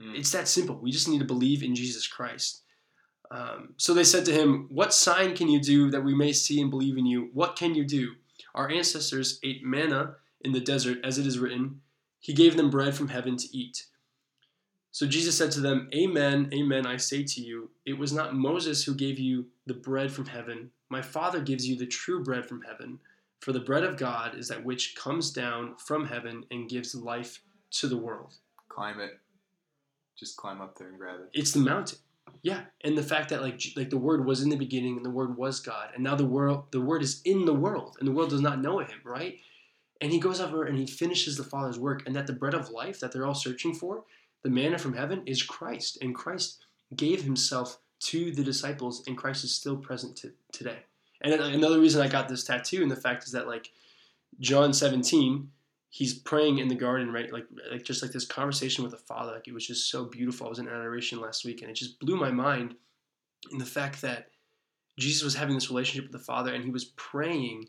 Mm. 0.00 0.16
It's 0.16 0.30
that 0.30 0.46
simple. 0.46 0.76
We 0.76 0.92
just 0.92 1.08
need 1.08 1.18
to 1.18 1.24
believe 1.24 1.64
in 1.64 1.74
Jesus 1.74 2.06
Christ. 2.06 2.62
Um, 3.30 3.74
so 3.76 3.94
they 3.94 4.04
said 4.04 4.24
to 4.26 4.32
him, 4.32 4.66
What 4.70 4.94
sign 4.94 5.34
can 5.34 5.48
you 5.48 5.60
do 5.60 5.90
that 5.90 6.04
we 6.04 6.14
may 6.14 6.32
see 6.32 6.60
and 6.60 6.70
believe 6.70 6.98
in 6.98 7.06
you? 7.06 7.30
What 7.32 7.56
can 7.56 7.74
you 7.74 7.84
do? 7.84 8.14
Our 8.54 8.70
ancestors 8.70 9.40
ate 9.42 9.64
manna 9.64 10.16
in 10.44 10.52
the 10.52 10.60
desert, 10.60 10.98
as 11.02 11.18
it 11.18 11.26
is 11.26 11.38
written, 11.38 11.80
He 12.20 12.32
gave 12.32 12.56
them 12.56 12.70
bread 12.70 12.94
from 12.94 13.08
heaven 13.08 13.36
to 13.36 13.56
eat. 13.56 13.86
So 14.92 15.06
Jesus 15.06 15.36
said 15.36 15.50
to 15.52 15.60
them, 15.60 15.88
Amen, 15.92 16.50
amen, 16.54 16.86
I 16.86 16.98
say 16.98 17.24
to 17.24 17.40
you, 17.40 17.70
it 17.84 17.98
was 17.98 18.12
not 18.12 18.36
Moses 18.36 18.84
who 18.84 18.94
gave 18.94 19.18
you 19.18 19.46
the 19.66 19.74
bread 19.74 20.12
from 20.12 20.26
heaven. 20.26 20.70
My 20.88 21.02
Father 21.02 21.40
gives 21.40 21.66
you 21.66 21.76
the 21.76 21.86
true 21.86 22.22
bread 22.22 22.46
from 22.46 22.62
heaven. 22.62 23.00
For 23.40 23.52
the 23.52 23.60
bread 23.60 23.82
of 23.82 23.96
God 23.96 24.36
is 24.36 24.46
that 24.48 24.64
which 24.64 24.94
comes 24.94 25.32
down 25.32 25.74
from 25.76 26.06
heaven 26.06 26.44
and 26.52 26.68
gives 26.68 26.94
life 26.94 27.42
to 27.72 27.88
the 27.88 27.96
world. 27.96 28.34
Climb 28.68 29.00
it. 29.00 29.18
Just 30.16 30.36
climb 30.36 30.60
up 30.60 30.78
there 30.78 30.88
and 30.88 30.98
grab 30.98 31.20
it. 31.20 31.30
It's 31.32 31.52
the 31.52 31.58
mountain. 31.58 31.98
Yeah, 32.42 32.62
and 32.82 32.96
the 32.96 33.02
fact 33.02 33.30
that 33.30 33.42
like 33.42 33.60
like 33.76 33.90
the 33.90 33.98
word 33.98 34.24
was 34.24 34.42
in 34.42 34.48
the 34.48 34.56
beginning 34.56 34.96
and 34.96 35.04
the 35.04 35.10
word 35.10 35.36
was 35.36 35.60
God, 35.60 35.90
and 35.94 36.02
now 36.04 36.14
the 36.14 36.26
world 36.26 36.64
the 36.70 36.80
word 36.80 37.02
is 37.02 37.20
in 37.24 37.44
the 37.44 37.54
world 37.54 37.96
and 37.98 38.08
the 38.08 38.12
world 38.12 38.30
does 38.30 38.40
not 38.40 38.60
know 38.60 38.78
him, 38.78 39.00
right? 39.04 39.38
And 40.00 40.12
he 40.12 40.18
goes 40.18 40.40
over 40.40 40.64
and 40.64 40.78
he 40.78 40.86
finishes 40.86 41.36
the 41.36 41.44
Father's 41.44 41.78
work, 41.78 42.02
and 42.06 42.14
that 42.16 42.26
the 42.26 42.32
bread 42.32 42.54
of 42.54 42.70
life 42.70 43.00
that 43.00 43.12
they're 43.12 43.26
all 43.26 43.34
searching 43.34 43.74
for, 43.74 44.04
the 44.42 44.50
manna 44.50 44.78
from 44.78 44.94
heaven, 44.94 45.22
is 45.26 45.42
Christ, 45.42 45.98
and 46.02 46.14
Christ 46.14 46.64
gave 46.94 47.22
Himself 47.22 47.78
to 48.00 48.32
the 48.32 48.44
disciples, 48.44 49.02
and 49.06 49.16
Christ 49.16 49.44
is 49.44 49.54
still 49.54 49.76
present 49.76 50.16
to, 50.16 50.32
today. 50.52 50.78
And 51.22 51.32
uh, 51.32 51.44
another 51.44 51.80
reason 51.80 52.02
I 52.02 52.08
got 52.08 52.28
this 52.28 52.44
tattoo, 52.44 52.82
and 52.82 52.90
the 52.90 52.96
fact 52.96 53.24
is 53.24 53.32
that 53.32 53.46
like 53.46 53.70
John 54.40 54.72
17, 54.72 55.50
he's 55.94 56.12
praying 56.12 56.58
in 56.58 56.66
the 56.66 56.74
garden, 56.74 57.12
right? 57.12 57.32
Like 57.32 57.46
like 57.70 57.84
just 57.84 58.02
like 58.02 58.10
this 58.10 58.26
conversation 58.26 58.82
with 58.82 58.90
the 58.90 58.98
Father. 58.98 59.30
Like 59.30 59.46
it 59.46 59.54
was 59.54 59.64
just 59.64 59.88
so 59.88 60.04
beautiful. 60.04 60.48
I 60.48 60.50
was 60.50 60.58
in 60.58 60.66
adoration 60.66 61.20
last 61.20 61.44
week, 61.44 61.62
and 61.62 61.70
it 61.70 61.74
just 61.74 62.00
blew 62.00 62.16
my 62.16 62.32
mind 62.32 62.74
in 63.52 63.58
the 63.58 63.64
fact 63.64 64.02
that 64.02 64.30
Jesus 64.98 65.22
was 65.22 65.36
having 65.36 65.54
this 65.54 65.70
relationship 65.70 66.10
with 66.10 66.20
the 66.20 66.26
Father, 66.26 66.52
and 66.52 66.64
he 66.64 66.70
was 66.70 66.86
praying 66.96 67.68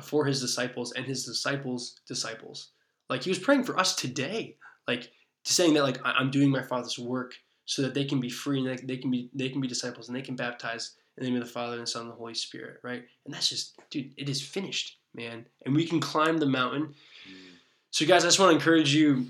for 0.00 0.24
his 0.24 0.40
disciples 0.40 0.92
and 0.92 1.04
his 1.04 1.26
disciples' 1.26 2.00
disciples. 2.08 2.70
Like 3.10 3.22
he 3.22 3.30
was 3.30 3.38
praying 3.38 3.64
for 3.64 3.78
us 3.78 3.94
today, 3.94 4.56
like 4.88 5.10
saying 5.44 5.74
that 5.74 5.82
like 5.82 5.98
I'm 6.02 6.30
doing 6.30 6.50
my 6.50 6.62
Father's 6.62 6.98
work 6.98 7.34
so 7.66 7.82
that 7.82 7.92
they 7.92 8.06
can 8.06 8.20
be 8.20 8.30
free 8.30 8.58
and 8.58 8.88
they, 8.88 8.96
can 8.96 9.10
be 9.10 9.28
they 9.34 9.50
can 9.50 9.60
be 9.60 9.68
disciples 9.68 10.08
and 10.08 10.16
they 10.16 10.22
can 10.22 10.34
baptize 10.34 10.92
in 11.18 11.24
the 11.24 11.30
name 11.30 11.42
of 11.42 11.46
the 11.46 11.52
Father 11.52 11.74
and 11.74 11.82
the 11.82 11.86
Son 11.86 12.02
and 12.02 12.10
the 12.10 12.16
Holy 12.16 12.32
Spirit, 12.32 12.78
right? 12.82 13.04
And 13.26 13.34
that's 13.34 13.50
just, 13.50 13.78
dude, 13.90 14.14
it 14.16 14.30
is 14.30 14.40
finished, 14.40 14.96
man. 15.14 15.46
And 15.66 15.74
we 15.74 15.86
can 15.86 16.00
climb 16.00 16.38
the 16.38 16.46
mountain. 16.46 16.94
So, 17.96 18.04
guys, 18.04 18.24
I 18.24 18.28
just 18.28 18.38
want 18.38 18.50
to 18.50 18.56
encourage 18.56 18.94
you. 18.94 19.28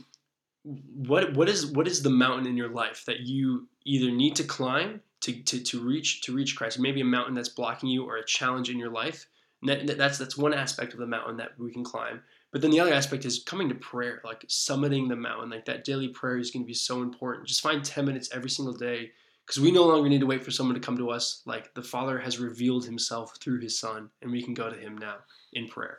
What 0.64 1.34
what 1.34 1.48
is 1.48 1.66
what 1.66 1.86
is 1.86 2.02
the 2.02 2.10
mountain 2.10 2.48
in 2.48 2.56
your 2.56 2.68
life 2.68 3.04
that 3.06 3.20
you 3.20 3.68
either 3.84 4.10
need 4.10 4.34
to 4.34 4.42
climb 4.42 5.02
to, 5.20 5.40
to, 5.44 5.62
to 5.62 5.78
reach 5.78 6.22
to 6.22 6.34
reach 6.34 6.56
Christ? 6.56 6.80
Maybe 6.80 7.00
a 7.00 7.04
mountain 7.04 7.34
that's 7.34 7.48
blocking 7.48 7.88
you 7.90 8.04
or 8.04 8.16
a 8.16 8.24
challenge 8.26 8.68
in 8.68 8.76
your 8.76 8.90
life. 8.90 9.28
That, 9.62 9.86
that- 9.86 9.98
that's 9.98 10.18
that's 10.18 10.36
one 10.36 10.52
aspect 10.52 10.94
of 10.94 10.98
the 10.98 11.06
mountain 11.06 11.36
that 11.36 11.56
we 11.60 11.72
can 11.72 11.84
climb. 11.84 12.22
But 12.50 12.60
then 12.60 12.72
the 12.72 12.80
other 12.80 12.92
aspect 12.92 13.24
is 13.24 13.44
coming 13.44 13.68
to 13.68 13.76
prayer, 13.76 14.20
like 14.24 14.40
summiting 14.48 15.08
the 15.08 15.14
mountain. 15.14 15.50
Like 15.50 15.66
that 15.66 15.84
daily 15.84 16.08
prayer 16.08 16.38
is 16.38 16.50
going 16.50 16.64
to 16.64 16.66
be 16.66 16.74
so 16.74 17.02
important. 17.02 17.46
Just 17.46 17.60
find 17.62 17.84
ten 17.84 18.04
minutes 18.04 18.30
every 18.32 18.50
single 18.50 18.74
day 18.74 19.12
because 19.46 19.62
we 19.62 19.70
no 19.70 19.86
longer 19.86 20.08
need 20.08 20.22
to 20.22 20.26
wait 20.26 20.44
for 20.44 20.50
someone 20.50 20.74
to 20.74 20.80
come 20.80 20.98
to 20.98 21.10
us. 21.10 21.42
Like 21.46 21.72
the 21.74 21.84
Father 21.84 22.18
has 22.18 22.40
revealed 22.40 22.84
Himself 22.84 23.36
through 23.40 23.60
His 23.60 23.78
Son, 23.78 24.10
and 24.22 24.32
we 24.32 24.42
can 24.42 24.54
go 24.54 24.68
to 24.68 24.76
Him 24.76 24.98
now 24.98 25.18
in 25.52 25.68
prayer. 25.68 25.98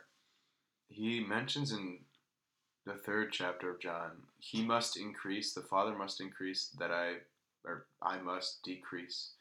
He 0.90 1.20
mentions 1.20 1.72
in 1.72 2.00
the 2.88 2.94
third 2.94 3.30
chapter 3.32 3.70
of 3.70 3.80
John, 3.80 4.12
he 4.38 4.64
must 4.64 4.96
increase, 4.96 5.52
the 5.52 5.60
Father 5.62 5.94
must 5.96 6.20
increase, 6.20 6.68
that 6.78 6.90
I, 6.90 7.16
or 7.64 7.86
I 8.02 8.18
must 8.18 8.62
decrease. 8.62 9.32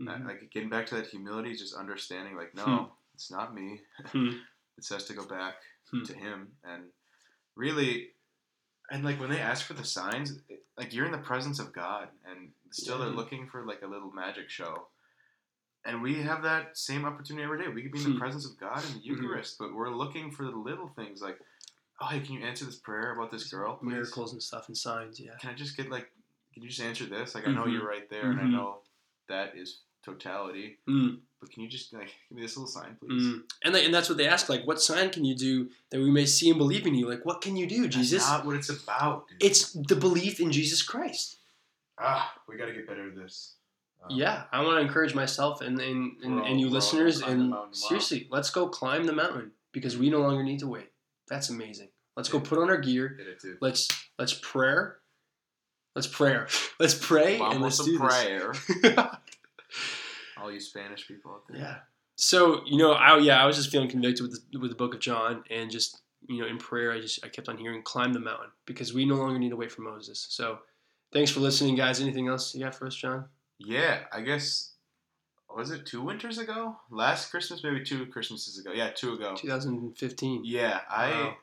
That- 0.00 0.20
Mhm. 0.20 0.26
Like 0.26 0.50
getting 0.50 0.68
back 0.68 0.86
to 0.86 0.96
that 0.96 1.06
humility, 1.06 1.54
just 1.54 1.74
understanding, 1.74 2.36
like, 2.36 2.54
no, 2.54 2.64
Hmm. 2.64 2.92
it's 3.14 3.30
not 3.30 3.54
me. 3.54 3.80
Hmm. 4.12 4.38
It 4.78 4.84
says 4.84 5.04
to 5.04 5.14
go 5.14 5.24
back 5.26 5.56
Hmm. 5.90 6.02
to 6.04 6.14
him, 6.14 6.56
and 6.64 6.90
really, 7.56 8.12
and 8.90 9.04
like 9.04 9.18
when 9.20 9.30
they 9.30 9.40
ask 9.40 9.66
for 9.66 9.74
the 9.74 9.84
signs, 9.84 10.40
it- 10.48 10.66
like 10.76 10.92
you're 10.92 11.06
in 11.06 11.12
the 11.12 11.18
presence 11.18 11.58
of 11.58 11.72
God, 11.72 12.10
and 12.24 12.52
still 12.70 12.98
Yeah. 12.98 13.04
they're 13.06 13.14
looking 13.14 13.48
for 13.48 13.64
like 13.64 13.82
a 13.82 13.86
little 13.86 14.10
magic 14.12 14.50
show. 14.50 14.88
And 15.84 16.00
we 16.02 16.22
have 16.22 16.42
that 16.42 16.76
same 16.78 17.04
opportunity 17.04 17.42
every 17.44 17.58
day. 17.62 17.68
We 17.68 17.82
could 17.82 17.92
be 17.92 17.98
in 17.98 18.04
the 18.04 18.10
Hmm. 18.12 18.18
presence 18.18 18.44
of 18.46 18.56
God 18.58 18.84
in 18.84 18.92
the 18.94 19.00
Mhm. 19.00 19.04
Eucharist, 19.04 19.58
but 19.58 19.72
we're 19.74 19.90
looking 19.90 20.30
for 20.30 20.44
the 20.44 20.56
little 20.56 20.88
things 20.90 21.20
like, 21.22 21.38
oh, 22.00 22.06
hey, 22.06 22.20
can 22.20 22.34
you 22.34 22.44
answer 22.44 22.64
this 22.64 22.76
prayer 22.76 23.12
about 23.14 23.30
this 23.30 23.50
girl, 23.50 23.76
please? 23.76 23.88
miracles 23.92 24.32
and 24.32 24.42
stuff 24.42 24.68
and 24.68 24.76
signs. 24.76 25.20
Yeah. 25.20 25.32
Can 25.40 25.50
I 25.50 25.54
just 25.54 25.76
get 25.76 25.90
like, 25.90 26.10
can 26.54 26.62
you 26.62 26.68
just 26.68 26.80
answer 26.80 27.06
this? 27.06 27.34
Like, 27.34 27.46
I 27.46 27.52
know 27.52 27.64
Mhm. 27.64 27.72
you're 27.74 27.86
right 27.88 28.08
there, 28.10 28.30
and 28.30 28.40
I 28.40 28.44
Mhm. 28.44 28.52
know 28.52 28.78
that 29.28 29.56
is 29.56 29.80
totality, 30.04 30.78
Mm, 30.88 31.20
but 31.40 31.50
can 31.50 31.62
you 31.62 31.68
just 31.68 31.92
like 31.92 32.12
give 32.28 32.36
me 32.36 32.42
this 32.42 32.56
little 32.56 32.66
sign, 32.68 32.96
please? 32.96 33.22
mm. 33.22 33.44
And 33.62 33.74
and 33.76 33.94
that's 33.94 34.08
what 34.08 34.18
they 34.18 34.26
ask. 34.26 34.48
Like, 34.48 34.66
what 34.66 34.82
sign 34.82 35.10
can 35.10 35.24
you 35.24 35.34
do 35.36 35.70
that 35.90 36.00
we 36.00 36.10
may 36.10 36.26
see 36.26 36.50
and 36.50 36.58
believe 36.58 36.86
in 36.86 36.94
you? 36.94 37.08
Like, 37.08 37.24
what 37.24 37.40
can 37.40 37.56
you 37.56 37.66
do, 37.68 37.82
That's 37.82 37.94
Jesus? 37.96 38.26
not 38.28 38.44
what 38.44 38.56
it's 38.56 38.68
about. 38.68 39.28
Dude. 39.28 39.42
It's 39.42 39.72
the 39.72 39.94
belief 39.96 40.40
in 40.40 40.50
Jesus 40.52 40.82
Christ. 40.82 41.38
ah, 41.98 42.34
we 42.48 42.56
got 42.56 42.66
to 42.66 42.72
get 42.72 42.86
better 42.88 43.08
at 43.08 43.14
this. 43.14 43.54
Um, 44.02 44.16
Yeah, 44.16 44.44
I 44.50 44.60
want 44.62 44.78
to 44.78 44.80
encourage 44.80 45.14
myself 45.14 45.60
and 45.60 45.80
and, 45.80 46.20
and, 46.24 46.40
all- 46.40 46.44
and 46.46 46.60
you 46.60 46.68
listeners 46.68 47.20
gonna 47.20 47.34
climb 47.36 47.50
the 47.50 47.62
and 47.62 47.76
seriously, 47.76 48.26
let's 48.30 48.50
go 48.50 48.68
climb 48.68 49.04
the 49.04 49.12
mountain 49.12 49.52
because 49.70 49.96
we 49.96 50.10
no 50.10 50.20
longer 50.20 50.42
need 50.42 50.58
to 50.60 50.66
wait. 50.66 50.90
That's 51.32 51.48
amazing. 51.48 51.88
Let's 52.14 52.28
go 52.28 52.38
put 52.38 52.58
on 52.58 52.68
our 52.68 52.76
gear. 52.76 53.16
Hit 53.16 53.26
it 53.26 53.40
too. 53.40 53.56
Let's 53.62 53.88
let's 54.18 54.34
prayer. 54.34 54.98
Let's 55.96 56.06
prayer. 56.06 56.46
Let's 56.78 56.94
pray 56.94 57.40
and 57.40 57.62
let's 57.62 57.82
do 57.82 57.98
prayer. 57.98 58.52
this. 58.82 58.98
All 60.38 60.52
you 60.52 60.60
Spanish 60.60 61.08
people 61.08 61.32
out 61.32 61.42
there. 61.48 61.58
yeah. 61.58 61.76
So 62.16 62.60
you 62.66 62.76
know, 62.76 62.92
I 62.92 63.16
yeah, 63.18 63.42
I 63.42 63.46
was 63.46 63.56
just 63.56 63.70
feeling 63.70 63.88
convicted 63.88 64.22
with 64.26 64.42
the, 64.52 64.58
with 64.58 64.70
the 64.70 64.76
Book 64.76 64.92
of 64.92 65.00
John 65.00 65.42
and 65.50 65.70
just 65.70 66.02
you 66.28 66.42
know 66.42 66.46
in 66.46 66.58
prayer, 66.58 66.92
I 66.92 67.00
just 67.00 67.24
I 67.24 67.28
kept 67.28 67.48
on 67.48 67.56
hearing 67.56 67.82
climb 67.82 68.12
the 68.12 68.20
mountain 68.20 68.50
because 68.66 68.92
we 68.92 69.06
no 69.06 69.14
longer 69.14 69.38
need 69.38 69.50
to 69.50 69.56
wait 69.56 69.72
for 69.72 69.80
Moses. 69.80 70.26
So 70.28 70.58
thanks 71.14 71.30
for 71.30 71.40
listening, 71.40 71.76
guys. 71.76 71.98
Anything 71.98 72.28
else 72.28 72.54
you 72.54 72.62
got 72.62 72.74
for 72.74 72.86
us, 72.86 72.94
John? 72.94 73.24
Yeah, 73.58 74.00
I 74.12 74.20
guess 74.20 74.71
was 75.56 75.70
it 75.70 75.86
two 75.86 76.00
winters 76.02 76.38
ago? 76.38 76.76
Last 76.90 77.30
Christmas, 77.30 77.62
maybe 77.62 77.84
two 77.84 78.06
Christmases 78.06 78.58
ago. 78.58 78.72
Yeah, 78.72 78.90
two 78.90 79.12
ago. 79.14 79.34
2015. 79.36 80.42
Yeah, 80.44 80.80
I 80.88 81.10
Wow. 81.10 81.36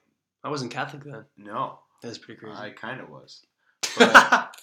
I 0.43 0.49
wasn't 0.49 0.71
Catholic 0.71 1.03
then. 1.03 1.25
no, 1.37 1.79
That's 2.01 2.17
pretty 2.17 2.39
crazy. 2.39 2.57
I 2.57 2.69
kind 2.71 3.01
of 3.01 3.09
was. 3.09 3.45
But 3.97 4.55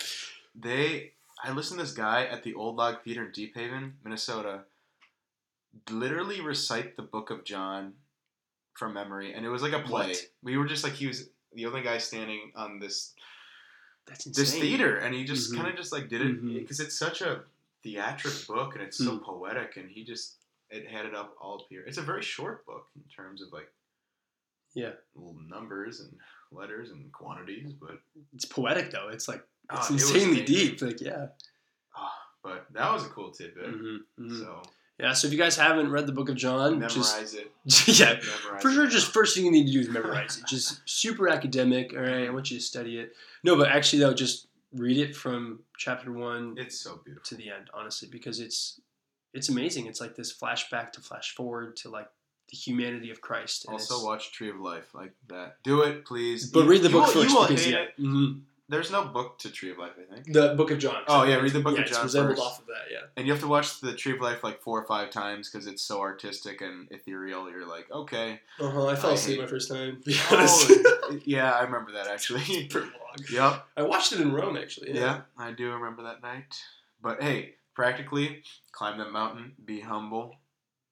they, 0.54 1.12
I 1.44 1.52
listened 1.52 1.78
to 1.80 1.84
this 1.84 1.92
guy 1.94 2.24
at 2.24 2.42
the 2.44 2.54
Old 2.54 2.76
Log 2.76 3.02
Theater 3.02 3.24
in 3.26 3.32
Deephaven, 3.32 3.92
Minnesota, 4.04 4.60
literally 5.90 6.40
recite 6.40 6.96
the 6.96 7.02
Book 7.02 7.30
of 7.30 7.44
John 7.44 7.92
from 8.74 8.94
memory, 8.94 9.34
and 9.34 9.44
it 9.44 9.48
was 9.48 9.62
like 9.62 9.72
a 9.72 9.80
play. 9.80 10.08
What? 10.08 10.26
We 10.42 10.56
were 10.56 10.66
just 10.66 10.84
like 10.84 10.94
he 10.94 11.06
was 11.06 11.28
the 11.54 11.66
only 11.66 11.82
guy 11.82 11.98
standing 11.98 12.52
on 12.54 12.78
this 12.78 13.12
That's 14.06 14.26
insane. 14.26 14.44
this 14.44 14.54
theater, 14.54 14.96
and 14.96 15.14
he 15.14 15.24
just 15.24 15.52
Mhm. 15.52 15.56
kind 15.56 15.68
of 15.68 15.76
just 15.76 15.92
like 15.92 16.08
did 16.08 16.20
it 16.22 16.42
because 16.54 16.80
it's 16.80 16.96
such 16.98 17.20
a 17.22 17.44
theatric 17.90 18.46
book 18.46 18.74
and 18.74 18.82
it's 18.82 18.98
so 18.98 19.12
Mm. 19.18 19.22
poetic, 19.22 19.76
and 19.76 19.90
he 19.90 20.04
just 20.04 20.36
it 20.70 20.88
had 20.88 21.06
it 21.06 21.14
up 21.14 21.36
all 21.40 21.64
here. 21.70 21.84
It's 21.86 21.98
a 21.98 22.02
very 22.02 22.22
short 22.22 22.66
book 22.66 22.86
in 22.96 23.02
terms 23.04 23.40
of 23.40 23.52
like 23.52 23.70
Yeah. 24.74 24.92
little 25.14 25.38
numbers 25.48 26.00
and 26.00 26.12
letters 26.50 26.90
and 26.90 27.12
quantities, 27.12 27.72
but 27.72 28.00
It's 28.34 28.44
poetic 28.44 28.90
though. 28.90 29.08
It's 29.08 29.28
like 29.28 29.46
Ah, 29.70 29.78
it's 29.78 29.90
it 29.90 29.92
was 29.94 30.02
insanely 30.10 30.40
amazing. 30.40 30.46
deep. 30.70 30.82
Like 30.82 31.00
yeah. 31.00 31.28
ah, 31.94 32.12
but 32.42 32.66
that 32.72 32.92
was 32.92 33.04
a 33.04 33.08
cool 33.10 33.30
tidbit. 33.30 33.66
Mhm, 33.66 33.98
mhm. 34.18 34.38
So 34.40 34.62
Yeah. 34.98 35.12
So 35.12 35.26
if 35.26 35.32
you 35.32 35.38
guys 35.38 35.56
haven't 35.56 35.90
read 35.90 36.06
the 36.06 36.12
Book 36.12 36.28
of 36.30 36.36
John, 36.36 36.78
memorize 36.78 37.34
it. 37.34 37.52
yeah, 37.86 38.14
Memorize 38.14 38.62
for 38.62 38.70
sure. 38.72 38.84
it. 38.86 38.90
Just 38.90 39.12
first 39.12 39.34
thing 39.36 39.44
you 39.44 39.50
need 39.52 39.66
to 39.66 39.72
do 39.72 39.80
is 39.80 39.88
memorize 39.90 40.38
it. 40.38 40.46
Just 40.48 40.80
super 40.88 41.28
academic. 41.28 41.92
All 41.92 42.00
right. 42.00 42.26
I 42.26 42.30
want 42.30 42.50
you 42.50 42.58
to 42.58 42.64
study 42.64 42.98
it. 42.98 43.14
No, 43.44 43.56
but 43.56 43.68
actually 43.68 44.00
though, 44.00 44.14
just 44.14 44.48
read 44.72 44.98
it 44.98 45.14
from 45.16 45.60
chapter 45.78 46.12
one 46.12 46.54
it's 46.58 46.78
so 46.80 47.00
beautiful. 47.04 47.24
to 47.28 47.34
the 47.36 47.50
end. 47.50 47.68
Honestly, 47.74 48.08
because 48.10 48.40
it's 48.40 48.80
it's 49.34 49.48
amazing. 49.48 49.86
It's 49.86 50.00
like 50.00 50.16
this 50.16 50.32
flashback 50.36 50.92
to 50.92 51.00
flash 51.00 51.34
forward 51.34 51.76
to 51.78 51.90
like 51.90 52.08
the 52.50 52.56
humanity 52.56 53.10
of 53.10 53.20
Christ. 53.20 53.66
Also, 53.68 54.04
watch 54.04 54.32
Tree 54.32 54.50
of 54.50 54.60
Life 54.60 54.94
like 54.94 55.12
that. 55.28 55.56
Do 55.64 55.82
it, 55.82 56.04
please. 56.04 56.50
but 56.50 56.66
read 56.66 56.82
the 56.82 56.88
book 56.90 57.06
will- 57.06 57.12
first 57.22 57.30
You 57.30 57.34
will 57.36 57.44
hate 57.46 57.66
yeah. 57.66 57.76
it. 57.78 57.98
mhm. 58.00 58.40
There's 58.68 58.90
no 58.90 59.04
book 59.04 59.38
to 59.40 59.50
Tree 59.50 59.70
of 59.70 59.78
Life, 59.78 59.92
I 59.96 60.12
think. 60.14 60.32
The 60.32 60.54
Book 60.56 60.72
of 60.72 60.78
John. 60.78 61.02
Oh, 61.06 61.22
yeah, 61.22 61.36
read 61.36 61.52
the 61.52 61.60
Book 61.60 61.74
yeah, 61.76 61.82
of 61.82 61.86
it's 61.86 61.96
John 61.96 62.04
resembled 62.04 62.36
first. 62.36 62.42
off 62.46 62.58
of 62.60 62.66
that. 62.66 62.90
Yeah. 62.90 62.98
And 63.16 63.24
you 63.26 63.32
have 63.32 63.40
to 63.42 63.46
watch 63.48 63.80
the 63.80 63.94
Tree 63.94 64.12
of 64.14 64.20
Life 64.20 64.42
like 64.42 64.60
four 64.60 64.80
or 64.80 64.86
five 64.86 65.10
times 65.10 65.48
because 65.48 65.68
it's 65.68 65.82
so 65.82 66.00
artistic 66.00 66.60
and 66.62 66.88
ethereal. 66.90 67.48
You're 67.48 67.64
like, 67.66 67.88
okay. 67.92 68.40
Uh 68.58 68.68
huh. 68.70 68.86
I 68.88 68.96
fell 68.96 69.10
I 69.10 69.14
asleep 69.14 69.36
hate- 69.36 69.42
my 69.44 69.48
first 69.48 69.70
time. 69.70 70.02
Oh, 70.30 71.18
yeah, 71.24 71.52
I 71.52 71.62
remember 71.62 71.92
that 71.92 72.08
actually. 72.08 72.66
Pretty 72.66 72.88
long. 72.88 73.26
yep. 73.30 73.66
I 73.76 73.82
watched 73.82 74.12
it 74.12 74.20
in 74.20 74.32
Rome 74.32 74.56
actually. 74.56 74.92
Yeah. 74.94 75.20
I 75.38 75.52
do 75.52 75.70
remember 75.72 76.02
that 76.02 76.22
night. 76.22 76.60
But 77.00 77.22
hey, 77.22 77.54
practically, 77.74 78.42
climb 78.72 78.98
that 78.98 79.12
mountain, 79.12 79.52
be 79.64 79.80
humble, 79.80 80.34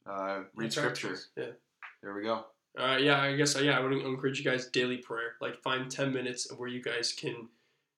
uh, 0.07 0.43
read 0.55 0.73
scripture. 0.73 1.17
Yeah. 1.37 1.47
There 2.03 2.15
we 2.15 2.23
go. 2.23 2.45
Uh, 2.79 2.99
yeah, 3.01 3.21
I 3.21 3.35
guess 3.37 3.57
uh, 3.57 3.61
yeah, 3.61 3.79
I 3.79 3.81
would 3.81 3.93
encourage 3.93 4.39
you 4.39 4.45
guys 4.45 4.67
daily 4.67 4.99
prayer. 4.99 5.33
Like 5.41 5.61
find 5.63 5.91
ten 5.91 6.13
minutes 6.13 6.53
where 6.57 6.69
you 6.69 6.83
guys 6.83 7.13
can, 7.13 7.49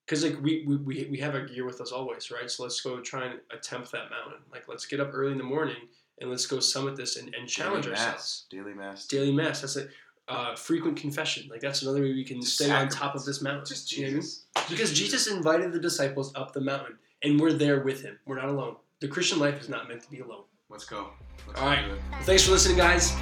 because 0.06 0.24
like 0.24 0.40
we, 0.42 0.64
we 0.66 0.76
we 0.76 1.08
we 1.10 1.18
have 1.18 1.34
our 1.34 1.44
gear 1.44 1.66
with 1.66 1.80
us 1.80 1.90
always, 1.92 2.30
right? 2.30 2.50
So 2.50 2.62
let's 2.62 2.80
go 2.80 3.00
try 3.00 3.26
and 3.26 3.40
attempt 3.52 3.90
that 3.92 4.08
mountain. 4.10 4.40
Like 4.52 4.68
let's 4.68 4.86
get 4.86 5.00
up 5.00 5.10
early 5.12 5.32
in 5.32 5.38
the 5.38 5.44
morning 5.44 5.76
and 6.20 6.30
let's 6.30 6.46
go 6.46 6.60
summit 6.60 6.96
this 6.96 7.16
and, 7.16 7.34
and 7.34 7.48
challenge 7.48 7.84
Daily 7.84 7.96
ourselves. 7.96 8.14
mass. 8.14 8.46
Daily 8.50 8.74
mass. 8.74 9.06
Daily 9.06 9.32
mass. 9.32 9.60
That's 9.60 9.76
it. 9.76 9.90
Uh, 10.28 10.56
frequent 10.56 10.96
confession. 10.96 11.48
Like 11.50 11.60
that's 11.60 11.82
another 11.82 12.00
way 12.02 12.12
we 12.12 12.24
can 12.24 12.40
Just 12.40 12.54
stay 12.54 12.70
on 12.70 12.88
top 12.88 13.14
of 13.14 13.24
this 13.24 13.42
mountain. 13.42 13.64
Just 13.66 13.92
You 13.92 13.98
know 13.98 14.06
what 14.06 14.10
I 14.10 14.12
mean? 14.14 14.22
Jesus. 14.22 14.44
Because 14.68 14.92
Jesus 14.92 15.26
invited 15.28 15.72
the 15.72 15.78
disciples 15.80 16.32
up 16.34 16.52
the 16.52 16.60
mountain, 16.60 16.96
and 17.22 17.38
we're 17.40 17.52
there 17.52 17.80
with 17.82 18.02
him. 18.02 18.18
We're 18.26 18.36
not 18.36 18.48
alone. 18.48 18.76
The 19.00 19.08
Christian 19.08 19.38
life 19.38 19.60
is 19.60 19.68
not 19.68 19.88
meant 19.88 20.02
to 20.02 20.10
be 20.10 20.20
alone. 20.20 20.44
Let's 20.68 20.84
go. 20.84 21.10
Let's 21.46 21.60
All 21.60 21.66
right. 21.66 21.84
it. 21.84 21.98
Thanks 22.22 22.44
for 22.44 22.50
listening, 22.52 22.76
guys. 22.76 23.14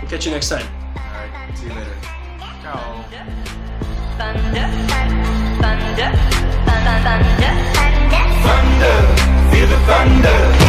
We'll 0.00 0.10
catch 0.10 0.24
you 0.24 0.30
next 0.30 0.50
time. 0.50 0.66
All 0.96 1.02
right. 1.02 1.52
See 1.56 1.66
you 1.66 1.72
later. 1.72 1.96
Ciao. 2.62 3.71
Thunder, 4.18 4.68
thunder, 5.60 5.62
thunder, 5.62 6.10
thunder, 6.66 6.96
thunder. 7.04 7.52
Thunder, 8.44 8.96
feel 9.50 9.66
the 9.66 9.78
thunder. 9.86 10.61